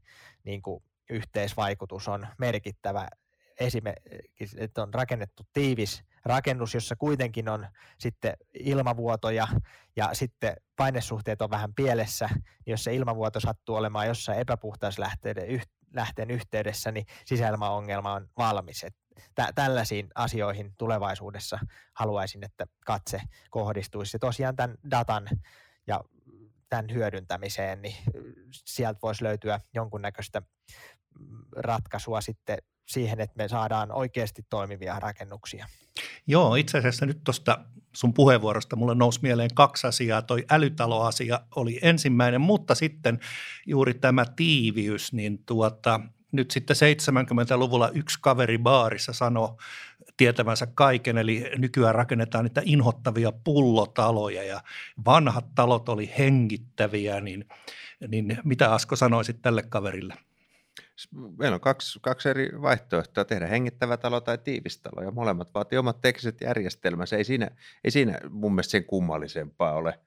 niin 0.45 0.62
kuin, 0.62 0.82
yhteisvaikutus 1.11 2.09
on 2.09 2.26
merkittävä. 2.39 3.09
Esimerkiksi, 3.61 4.57
että 4.59 4.82
on 4.82 4.95
rakennettu 4.95 5.43
tiivis 5.53 6.03
rakennus, 6.24 6.74
jossa 6.74 6.97
kuitenkin 6.97 7.49
on 7.49 7.66
sitten 7.99 8.37
ilmavuotoja 8.55 9.49
ja 9.97 10.11
sitten 10.12 10.57
painesuhteet 10.76 11.43
on 11.43 11.51
vähän 11.51 11.74
pielessä, 11.74 12.28
niin 12.34 12.45
jos 12.66 12.84
se 12.84 12.95
ilmavuoto 12.95 13.41
sattuu 13.41 13.76
olemaan 13.76 14.07
jossain 14.07 14.39
epäpuhtauslähteen 14.39 16.30
yhteydessä, 16.30 16.93
niin 16.93 17.07
sisäilmaongelma 17.24 18.12
on 18.12 18.28
valmis. 18.39 18.84
Et 18.84 18.97
tä- 19.34 19.52
tällaisiin 19.54 20.08
asioihin 20.14 20.74
tulevaisuudessa 20.78 21.58
haluaisin, 21.94 22.44
että 22.44 22.66
katse 22.86 23.20
kohdistuisi. 23.50 24.14
Ja 24.16 24.18
tosiaan 24.18 24.56
tämän 24.56 24.76
datan 24.90 25.28
ja 25.86 26.00
tämän 26.68 26.86
hyödyntämiseen, 26.92 27.82
niin 27.82 27.96
sieltä 28.50 28.98
voisi 29.02 29.24
löytyä 29.24 29.60
jonkunnäköistä 29.74 30.42
ratkaisua 31.56 32.20
sitten 32.20 32.58
siihen, 32.86 33.20
että 33.20 33.36
me 33.36 33.48
saadaan 33.48 33.92
oikeasti 33.92 34.42
toimivia 34.50 35.00
rakennuksia. 35.00 35.66
Joo, 36.26 36.54
itse 36.54 36.78
asiassa 36.78 37.06
nyt 37.06 37.24
tuosta 37.24 37.58
sun 37.92 38.14
puheenvuorosta 38.14 38.76
mulle 38.76 38.94
nousi 38.94 39.20
mieleen 39.22 39.54
kaksi 39.54 39.86
asiaa. 39.86 40.22
Toi 40.22 40.44
älytaloasia 40.50 41.40
oli 41.56 41.78
ensimmäinen, 41.82 42.40
mutta 42.40 42.74
sitten 42.74 43.20
juuri 43.66 43.94
tämä 43.94 44.24
tiiviys, 44.36 45.12
niin 45.12 45.44
tuota, 45.46 46.00
nyt 46.37 46.51
sitten 46.51 46.76
70-luvulla 46.76 47.91
yksi 47.95 48.18
kaveri 48.22 48.59
baarissa 48.59 49.12
sanoi 49.12 49.49
tietävänsä 50.16 50.66
kaiken, 50.66 51.18
eli 51.18 51.51
nykyään 51.59 51.95
rakennetaan 51.95 52.45
niitä 52.45 52.62
inhottavia 52.64 53.32
pullotaloja 53.45 54.43
ja 54.43 54.61
vanhat 55.07 55.55
talot 55.55 55.89
oli 55.89 56.12
hengittäviä, 56.18 57.20
niin, 57.20 57.45
niin 58.09 58.39
mitä 58.45 58.72
Asko 58.72 58.97
sanoisit 58.97 59.43
tälle 59.43 59.62
kaverille? 59.62 60.14
Meillä 61.39 61.55
on 61.55 61.61
kaksi, 61.61 61.99
kaksi 62.03 62.28
eri 62.28 62.51
vaihtoehtoa, 62.62 63.24
tehdä 63.24 63.47
hengittävä 63.47 63.97
talo 63.97 64.20
tai 64.20 64.39
tiivistalo, 64.39 65.03
ja 65.03 65.11
molemmat 65.11 65.55
vaatii 65.55 65.78
omat 65.78 66.01
tekniset 66.01 66.41
järjestelmänsä. 66.41 67.16
Ei 67.16 67.24
siinä, 67.24 67.51
ei 67.84 67.91
siinä 67.91 68.18
mun 68.30 68.53
mielestä 68.53 68.70
sen 68.70 68.84
kummallisempaa 68.84 69.72
ole, 69.72 69.99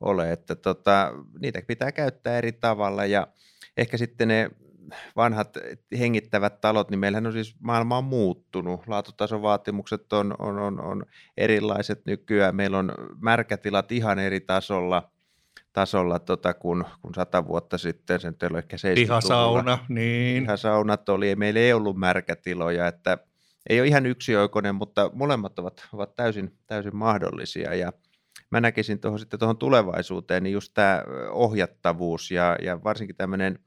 ole 0.00 0.32
että 0.32 0.56
tota, 0.56 1.12
niitä 1.40 1.62
pitää 1.66 1.92
käyttää 1.92 2.38
eri 2.38 2.52
tavalla, 2.52 3.06
ja 3.06 3.26
ehkä 3.76 3.96
sitten 3.96 4.28
ne 4.28 4.50
vanhat 5.16 5.56
hengittävät 5.98 6.60
talot, 6.60 6.90
niin 6.90 6.98
meillähän 6.98 7.26
on 7.26 7.32
siis 7.32 7.56
maailma 7.60 7.98
on 7.98 8.04
muuttunut. 8.04 8.86
Laatutasovaatimukset 8.86 10.12
on, 10.12 10.34
on, 10.38 10.58
on, 10.58 10.80
on 10.80 11.06
erilaiset 11.36 12.06
nykyään. 12.06 12.56
Meillä 12.56 12.78
on 12.78 12.92
märkätilat 13.20 13.92
ihan 13.92 14.18
eri 14.18 14.40
tasolla, 14.40 15.10
tasolla 15.72 16.18
tota, 16.18 16.54
kuin, 16.54 16.84
kuin 17.02 17.14
sata 17.14 17.46
vuotta 17.46 17.78
sitten. 17.78 18.20
Sen 18.20 18.36
ei 18.42 18.48
ole 18.50 18.58
ehkä 18.58 18.76
Pihasauna, 18.94 19.78
niin. 19.88 20.42
Pihasaunat 20.42 21.08
oli, 21.08 21.36
meillä 21.36 21.60
ei 21.60 21.72
ollut 21.72 21.96
märkätiloja, 21.96 22.86
että 22.86 23.18
ei 23.68 23.80
ole 23.80 23.88
ihan 23.88 24.06
yksioikoinen, 24.06 24.74
mutta 24.74 25.10
molemmat 25.14 25.58
ovat, 25.58 25.88
ovat 25.92 26.16
täysin, 26.16 26.52
täysin 26.66 26.96
mahdollisia 26.96 27.74
ja 27.74 27.92
mä 28.50 28.60
näkisin 28.60 29.00
tuohon 29.00 29.18
sitten 29.18 29.38
tuohon 29.38 29.58
tulevaisuuteen, 29.58 30.42
niin 30.42 30.52
just 30.52 30.74
tämä 30.74 31.02
ohjattavuus 31.30 32.30
ja, 32.30 32.56
ja 32.62 32.84
varsinkin 32.84 33.16
tämmöinen– 33.16 33.58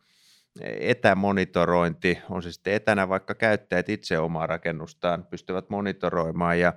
etämonitorointi, 0.62 2.18
on 2.30 2.44
se 2.44 2.52
sitten 2.52 2.74
etänä 2.74 3.10
vaikka 3.10 3.36
käyttäjät 3.36 3.90
itse 3.90 4.20
omaa 4.20 4.48
rakennustaan 4.48 5.26
pystyvät 5.26 5.70
monitoroimaan 5.70 6.60
ja 6.60 6.74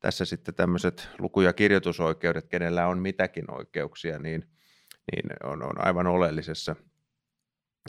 tässä 0.00 0.24
sitten 0.24 0.54
tämmöiset 0.54 1.08
luku- 1.18 1.40
ja 1.40 1.52
kirjoitusoikeudet, 1.52 2.48
kenellä 2.48 2.86
on 2.86 2.98
mitäkin 2.98 3.54
oikeuksia, 3.54 4.18
niin, 4.18 4.44
niin 5.12 5.30
on, 5.42 5.62
on 5.62 5.86
aivan 5.86 6.06
oleellisessa 6.06 6.76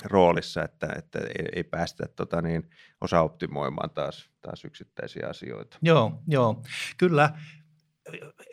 roolissa, 0.03 0.63
että, 0.63 0.87
että 0.97 1.19
ei, 1.19 1.45
ei 1.55 1.63
päästä 1.63 2.05
tota 2.15 2.41
niin, 2.41 2.69
osa-optimoimaan 3.01 3.89
taas, 3.89 4.29
taas 4.41 4.65
yksittäisiä 4.65 5.27
asioita. 5.27 5.77
Joo, 5.81 6.21
joo. 6.27 6.63
Kyllä 6.97 7.29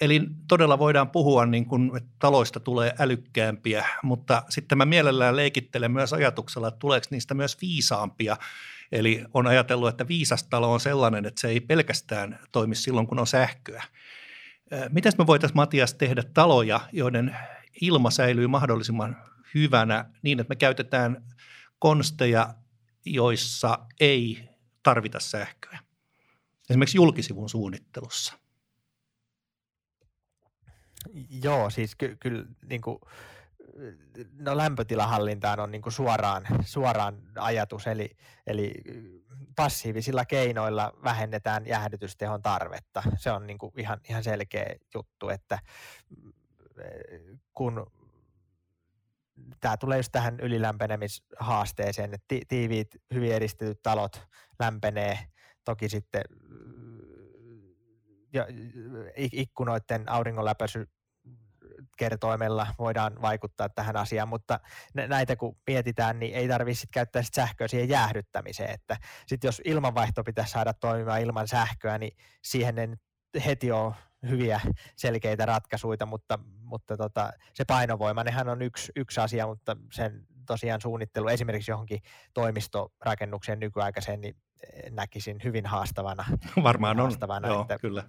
Eli 0.01 0.23
todella 0.49 0.79
voidaan 0.79 1.11
puhua, 1.11 1.47
niin 1.47 1.67
kuin, 1.67 1.97
että 1.97 2.11
taloista 2.19 2.61
tulee 2.61 2.95
älykkäämpiä, 2.99 3.87
mutta 4.03 4.43
sitten 4.49 4.79
mä 4.79 4.85
mielellään 4.85 5.37
leikittelen 5.37 5.93
myös 5.93 6.13
ajatuksella, 6.13 6.69
että 6.69 6.79
tuleeko 6.79 7.07
niistä 7.11 7.35
myös 7.35 7.61
viisaampia. 7.61 8.37
Eli 8.93 9.25
on 9.35 9.47
ajatellut, 9.47 9.89
että 9.89 10.09
viisas 10.09 10.45
talo 10.45 10.73
on 10.73 10.81
sellainen, 10.81 11.27
että 11.27 11.41
se 11.41 11.49
ei 11.49 11.61
pelkästään 11.61 12.39
toimi 12.53 12.75
silloin, 12.75 13.07
kun 13.07 13.19
on 13.19 13.27
sähköä. 13.27 13.85
Miten 14.89 15.13
me 15.19 15.27
voitaisiin, 15.27 15.57
Matias, 15.57 15.95
tehdä 15.95 16.23
taloja, 16.35 16.81
joiden 16.93 17.37
ilma 17.81 18.11
säilyy 18.11 18.47
mahdollisimman 18.47 19.17
hyvänä 19.55 20.05
niin, 20.23 20.41
että 20.41 20.51
me 20.51 20.57
käytetään 20.57 21.25
konsteja, 21.79 22.55
joissa 23.05 23.79
ei 24.01 24.49
tarvita 24.83 25.21
sähköä? 25.21 25.79
Esimerkiksi 26.71 26.99
julkisivun 26.99 27.49
suunnittelussa– 27.49 28.35
Joo, 31.43 31.71
siis 31.71 31.95
ky- 31.95 32.17
kyllä 32.21 32.45
niin 32.69 32.81
kuin, 32.81 32.99
no 34.39 34.57
lämpötilahallintaan 34.57 35.61
on 35.61 35.71
niin 35.71 35.83
kuin 35.83 35.93
suoraan, 35.93 36.47
suoraan 36.65 37.23
ajatus, 37.37 37.87
eli, 37.87 38.11
eli 38.47 38.75
passiivisilla 39.57 40.25
keinoilla 40.25 40.93
vähennetään 41.05 41.67
jäähdytystehon 41.67 42.43
tarvetta. 42.43 43.03
Se 43.17 43.31
on 43.31 43.47
niin 43.47 43.59
kuin 43.59 43.73
ihan, 43.77 44.01
ihan 44.09 44.25
selkeä 44.25 44.77
juttu, 44.95 45.29
että 45.29 45.59
kun 47.55 47.87
tämä 49.61 49.77
tulee 49.77 49.99
just 49.99 50.13
tähän 50.13 50.41
ylilämpenemishaasteeseen, 50.41 52.15
että 52.15 52.37
tiiviit, 52.49 52.97
hyvin 53.15 53.33
eristetyt 53.33 53.83
talot 53.83 54.23
lämpenee, 54.59 55.19
toki 55.65 55.89
sitten 55.89 56.23
ja 58.33 58.47
ikkunoiden 59.17 60.09
auringonläpäisy 60.09 60.89
kertoimella 61.99 62.67
voidaan 62.79 63.23
vaikuttaa 63.23 63.69
tähän 63.69 63.97
asiaan, 63.97 64.29
mutta 64.29 64.61
näitä 64.95 65.37
kun 65.37 65.57
mietitään, 65.67 66.19
niin 66.19 66.35
ei 66.35 66.49
tarvitse 66.49 66.87
käyttää 66.93 67.23
sit 67.23 67.35
sähköä 67.35 67.69
siihen 67.69 67.89
jäähdyttämiseen, 67.89 68.71
että 68.71 68.97
sitten 69.27 69.49
jos 69.49 69.63
ilmanvaihto 69.65 70.25
pitäisi 70.25 70.53
saada 70.53 70.75
toimimaan 70.75 71.21
ilman 71.21 71.49
sähköä, 71.49 71.99
niin 71.99 72.17
siihen 72.45 72.79
ei 72.79 72.89
heti 73.47 73.73
ole 73.73 73.95
hyviä 74.29 74.61
selkeitä 74.97 75.47
ratkaisuja, 75.47 76.07
mutta, 76.07 76.39
mutta 76.61 76.97
tota, 76.97 77.33
se 77.55 77.65
painovoima, 77.65 78.25
nehän 78.25 78.49
on 78.49 78.63
yksi, 78.63 78.93
yksi 78.97 79.21
asia, 79.21 79.47
mutta 79.47 79.77
sen 79.93 80.27
tosiaan 80.47 80.81
suunnittelu 80.81 81.29
esimerkiksi 81.29 81.71
johonkin 81.71 82.01
toimistorakennukseen 82.35 83.61
nykyaikaiseen, 83.61 84.21
niin 84.21 84.37
näkisin 84.91 85.41
hyvin 85.45 85.67
haastavana. 85.67 86.25
Varmaan 86.63 86.97
haastavana, 86.97 87.49
on, 87.49 87.55
Joo, 87.55 87.63
että 87.63 87.79
kyllä. 87.79 88.05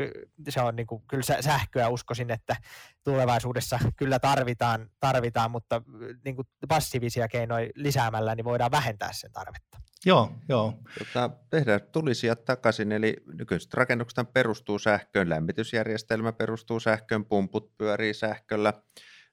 Se 0.49 0.61
on 0.61 0.75
niin 0.75 0.87
kuin, 0.87 1.03
kyllä 1.07 1.23
sähköä 1.41 1.89
uskoisin, 1.89 2.31
että 2.31 2.55
tulevaisuudessa 3.03 3.79
kyllä 3.95 4.19
tarvitaan, 4.19 4.89
tarvitaan 4.99 5.51
mutta 5.51 5.81
niin 6.25 6.35
kuin 6.35 6.47
passiivisia 6.67 7.27
keinoja 7.27 7.69
lisäämällä 7.75 8.35
niin 8.35 8.45
voidaan 8.45 8.71
vähentää 8.71 9.13
sen 9.13 9.31
tarvetta. 9.31 9.79
Joo, 10.05 10.31
joo. 10.49 10.73
Tota, 10.99 11.29
tehdään 11.49 11.81
tulisia 11.91 12.35
takaisin, 12.35 12.91
eli 12.91 13.15
nykyiset 13.33 13.73
rakennukset 13.73 14.33
perustuu 14.33 14.79
sähköön, 14.79 15.29
lämmitysjärjestelmä 15.29 16.31
perustuu 16.31 16.79
sähköön, 16.79 17.25
pumput 17.25 17.77
pyörii 17.77 18.13
sähköllä, 18.13 18.73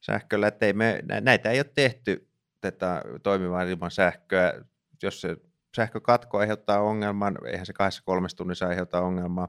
sähköllä 0.00 0.48
ettei 0.48 0.72
me, 0.72 1.02
näitä 1.20 1.50
ei 1.50 1.58
ole 1.58 1.70
tehty 1.74 2.28
tätä 2.60 3.02
toimimaan 3.22 3.68
ilman 3.68 3.90
sähköä. 3.90 4.64
Jos 5.02 5.20
se 5.20 5.36
sähkökatko 5.76 6.38
aiheuttaa 6.38 6.80
ongelman, 6.80 7.38
eihän 7.46 7.66
se 7.66 7.72
kahdessa 7.72 8.02
kolmessa 8.04 8.36
tunnissa 8.36 8.66
aiheuta 8.66 9.00
ongelmaa, 9.00 9.48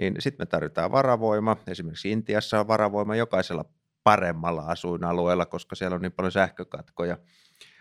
niin 0.00 0.14
sitten 0.18 0.42
me 0.42 0.46
tarvitaan 0.46 0.92
varavoima. 0.92 1.56
Esimerkiksi 1.66 2.10
Intiassa 2.10 2.60
on 2.60 2.68
varavoima 2.68 3.16
jokaisella 3.16 3.64
paremmalla 4.04 4.62
asuinalueella, 4.62 5.46
koska 5.46 5.74
siellä 5.74 5.94
on 5.94 6.02
niin 6.02 6.12
paljon 6.12 6.32
sähkökatkoja. 6.32 7.18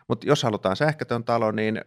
Mutta 0.07 0.27
jos 0.27 0.43
halutaan 0.43 0.75
sähkötön 0.75 1.23
talo, 1.23 1.51
niin 1.51 1.81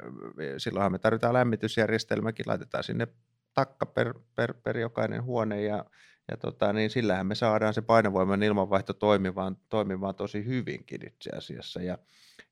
silloinhan 0.58 0.92
me 0.92 0.98
tarvitaan 0.98 1.34
lämmitysjärjestelmäkin, 1.34 2.44
laitetaan 2.48 2.84
sinne 2.84 3.08
takka 3.54 3.86
per, 3.86 4.14
per, 4.34 4.54
per 4.54 4.78
jokainen 4.78 5.24
huone 5.24 5.62
ja, 5.62 5.84
ja 6.30 6.36
tota, 6.36 6.72
niin 6.72 6.90
sillähän 6.90 7.26
me 7.26 7.34
saadaan 7.34 7.74
se 7.74 7.82
painovoiman 7.82 8.42
ilmanvaihto 8.42 8.92
toimimaan, 8.92 9.56
toimimaan 9.68 10.14
tosi 10.14 10.44
hyvinkin 10.44 11.06
itse 11.06 11.30
asiassa. 11.30 11.82
Ja, 11.82 11.98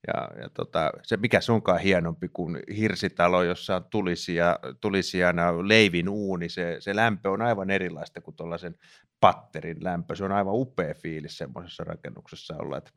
ja, 0.07 0.31
ja 0.43 0.49
tota, 0.49 0.93
se 1.03 1.17
mikä 1.17 1.41
sunkaan 1.41 1.81
hienompi 1.81 2.29
kuin 2.29 2.59
hirsitalo, 2.77 3.43
jossa 3.43 3.77
on 3.77 3.85
tulisia, 3.85 4.59
tulisijana 4.81 5.69
leivin 5.69 6.09
uuni, 6.09 6.49
se, 6.49 6.77
se 6.81 6.97
lämpö 6.97 7.31
on 7.31 7.43
aivan 7.43 7.71
erilaista 7.71 8.21
kuin 8.21 8.37
tuollaisen 8.37 8.75
patterin 9.21 9.85
lämpö. 9.85 10.17
Se 10.17 10.25
on 10.25 10.33
aivan 10.33 10.55
upea 10.55 10.95
fiilis 10.95 11.39
semmoisessa 11.39 11.85
rakennuksessa 11.85 12.57
olla. 12.57 12.79
Et 12.79 12.93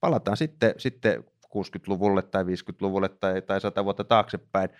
palataan 0.00 0.36
sitten, 0.36 0.74
sitten 0.78 1.24
60-luvulle 1.50 2.22
tai 2.22 2.44
50-luvulle 2.44 3.08
tai, 3.08 3.42
tai 3.42 3.60
100 3.60 3.84
vuotta 3.84 4.04
taaksepäin. 4.04 4.70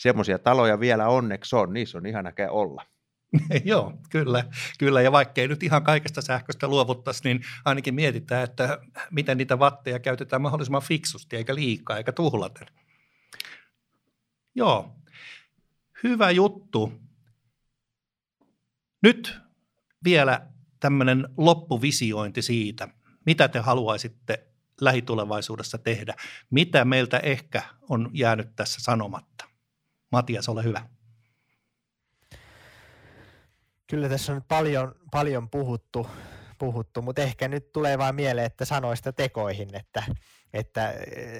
Semmoisia 0.00 0.38
taloja 0.38 0.80
vielä 0.80 1.08
onneksi 1.08 1.56
on, 1.56 1.72
niissä 1.72 1.98
on 1.98 2.06
ihan 2.06 2.24
näkeä 2.24 2.50
olla. 2.50 2.86
Joo, 3.64 3.92
kyllä, 4.10 4.44
kyllä. 4.78 5.02
Ja 5.02 5.12
vaikkei 5.12 5.48
nyt 5.48 5.62
ihan 5.62 5.84
kaikesta 5.84 6.22
sähköstä 6.22 6.68
luovuttaisi, 6.68 7.20
niin 7.24 7.40
ainakin 7.64 7.94
mietitään, 7.94 8.44
että 8.44 8.78
miten 9.10 9.38
niitä 9.38 9.58
vatteja 9.58 9.98
käytetään 9.98 10.42
mahdollisimman 10.42 10.82
fiksusti, 10.82 11.36
eikä 11.36 11.54
liikaa, 11.54 11.96
eikä 11.96 12.12
tuhlaten. 12.12 12.66
Joo, 14.54 14.96
hyvä 16.02 16.30
juttu. 16.30 16.92
Nyt 19.02 19.38
vielä 20.04 20.46
tämmöinen 20.80 21.28
loppuvisiointi 21.36 22.42
siitä, 22.42 22.88
mitä 23.26 23.48
te 23.48 23.58
haluaisitte 23.58 24.46
lähitulevaisuudessa 24.80 25.78
tehdä, 25.78 26.14
mitä 26.50 26.84
meiltä 26.84 27.18
ehkä 27.18 27.62
on 27.88 28.10
jäänyt 28.12 28.56
tässä 28.56 28.80
sanomatta. 28.80 29.49
Matias, 30.12 30.48
ole 30.48 30.64
hyvä. 30.64 30.86
Kyllä 33.86 34.08
tässä 34.08 34.32
on 34.32 34.42
paljon, 34.48 34.94
paljon 35.10 35.50
puhuttu, 35.50 36.06
puhuttu, 36.58 37.02
mutta 37.02 37.22
ehkä 37.22 37.48
nyt 37.48 37.72
tulee 37.72 37.98
vain 37.98 38.14
mieleen, 38.14 38.46
että 38.46 38.64
sanoista 38.64 39.12
tekoihin, 39.12 39.74
että, 39.74 40.02
että, 40.52 40.94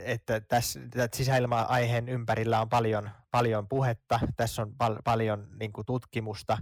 että 0.04 0.40
tässä 0.40 0.80
että 0.82 1.16
sisäilma-aiheen 1.16 2.08
ympärillä 2.08 2.60
on 2.60 2.68
paljon, 2.68 3.10
paljon 3.30 3.68
puhetta, 3.68 4.20
tässä 4.36 4.62
on 4.62 4.76
pal- 4.76 5.02
paljon 5.04 5.48
niin 5.60 5.72
tutkimusta, 5.86 6.58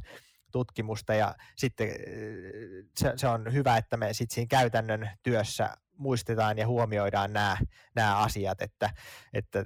tutkimusta 0.53 1.15
ja 1.15 1.35
sitten 1.57 1.89
se, 2.97 3.13
se 3.17 3.29
on 3.29 3.53
hyvä, 3.53 3.77
että 3.77 3.97
me 3.97 4.13
sitten 4.13 4.35
siinä 4.35 4.49
käytännön 4.49 5.11
työssä 5.23 5.77
muistetaan 5.97 6.59
ja 6.59 6.67
huomioidaan 6.67 7.33
nämä, 7.33 7.57
nämä 7.95 8.19
asiat, 8.19 8.63
että, 8.63 8.91
että 9.33 9.65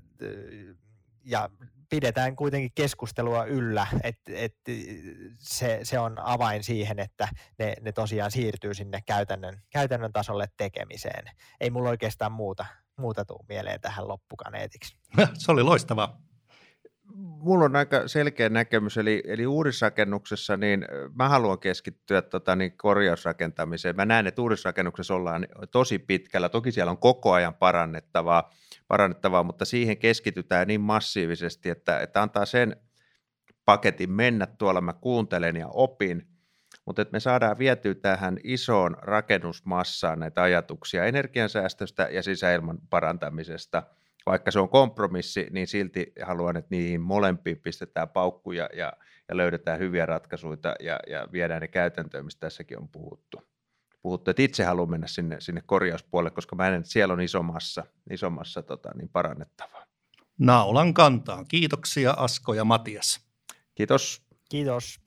ja 1.25 1.51
pidetään 1.93 2.37
kuitenkin 2.37 2.73
keskustelua 2.75 3.45
yllä, 3.45 3.87
että 4.03 4.33
et 4.35 4.57
se, 5.39 5.81
se 5.83 5.99
on 5.99 6.19
avain 6.19 6.65
siihen, 6.65 6.99
että 6.99 7.29
ne, 7.59 7.75
ne 7.81 7.93
tosiaan 7.93 8.31
siirtyy 8.31 8.75
sinne 8.75 9.01
käytännön, 9.07 9.63
käytännön 9.71 10.13
tasolle 10.13 10.47
tekemiseen. 10.57 11.25
Ei 11.61 11.71
mulla 11.71 11.89
oikeastaan 11.89 12.33
muuta, 12.33 12.67
muuta 12.97 13.25
tuu 13.25 13.45
mieleen 13.49 13.81
tähän 13.81 14.09
loppukaneetiksi. 14.09 14.97
Se 15.35 15.53
oli 15.53 15.63
loistavaa. 15.63 16.21
Mulla 17.15 17.65
on 17.65 17.77
aika 17.77 18.09
selkeä 18.09 18.49
näkemys, 18.49 18.99
eli, 18.99 19.23
eli 19.27 19.47
uudisrakennuksessa 19.47 20.57
niin 20.57 20.87
mä 21.15 21.29
haluan 21.29 21.59
keskittyä 21.59 22.23
tota, 22.23 22.57
niin 22.57 22.77
korjausrakentamiseen. 22.77 23.97
Mä 23.97 24.05
näen, 24.05 24.27
että 24.27 24.43
uudisrakennuksessa 24.43 25.15
ollaan 25.15 25.47
tosi 25.71 25.99
pitkällä. 25.99 26.49
Toki 26.49 26.73
siellä 26.73 26.91
on 26.91 26.99
koko 26.99 27.33
ajan 27.33 27.55
parannettavaa, 27.55 28.51
parannettavaa, 28.93 29.43
mutta 29.43 29.65
siihen 29.65 29.99
keskitytään 29.99 30.67
niin 30.67 30.81
massiivisesti, 30.81 31.71
että, 31.71 32.01
että 32.01 32.23
antaa 32.23 32.47
sen 32.47 32.77
paketin 33.65 34.13
mennä 34.13 34.47
tuolla, 34.47 34.81
mä 34.81 34.93
kuuntelen 34.93 35.57
ja 35.57 35.69
opin, 35.69 36.29
mutta 36.87 37.03
että 37.03 37.13
me 37.13 37.21
saadaan 37.21 37.59
vietyä 37.59 37.95
tähän 37.95 38.39
isoon 38.45 38.97
rakennusmassaan 39.03 40.19
näitä 40.19 40.43
ajatuksia 40.43 41.05
energiansäästöstä 41.05 42.09
ja 42.11 42.23
sisäilman 42.23 42.79
parantamisesta. 42.91 43.83
Vaikka 44.27 44.51
se 44.51 44.59
on 44.59 44.69
kompromissi, 44.69 45.47
niin 45.51 45.67
silti 45.67 46.13
haluan, 46.23 46.57
että 46.57 46.69
niihin 46.71 47.01
molempiin 47.01 47.59
pistetään 47.59 48.09
paukkuja 48.09 48.69
ja, 48.73 48.93
ja 49.29 49.37
löydetään 49.37 49.79
hyviä 49.79 50.07
ratkaisuja 50.07 50.75
ja, 50.81 51.01
ja 51.07 51.29
viedään 51.33 51.61
ne 51.61 51.69
käytäntöön, 51.69 52.25
mistä 52.25 52.41
tässäkin 52.41 52.79
on 52.79 52.89
puhuttu 52.89 53.52
puhuttu, 54.03 54.31
että 54.31 54.43
itse 54.43 54.65
haluan 54.65 54.91
mennä 54.91 55.07
sinne, 55.07 55.41
sinne 55.41 55.63
korjauspuolelle, 55.67 56.31
koska 56.31 56.57
mä 56.57 56.69
en, 56.69 56.75
että 56.75 56.91
siellä 56.91 57.15
on 57.15 57.21
iso 57.21 57.43
massa, 57.43 57.85
iso 58.11 58.31
massa 58.31 58.63
tota, 58.63 58.91
niin 58.95 59.09
parannettavaa. 59.09 59.87
Naulan 60.39 60.95
kantaan. 60.95 61.47
Kiitoksia 61.49 62.11
Asko 62.11 62.55
ja 62.55 62.65
Matias. 62.65 63.21
Kiitos. 63.75 64.23
Kiitos. 64.49 65.01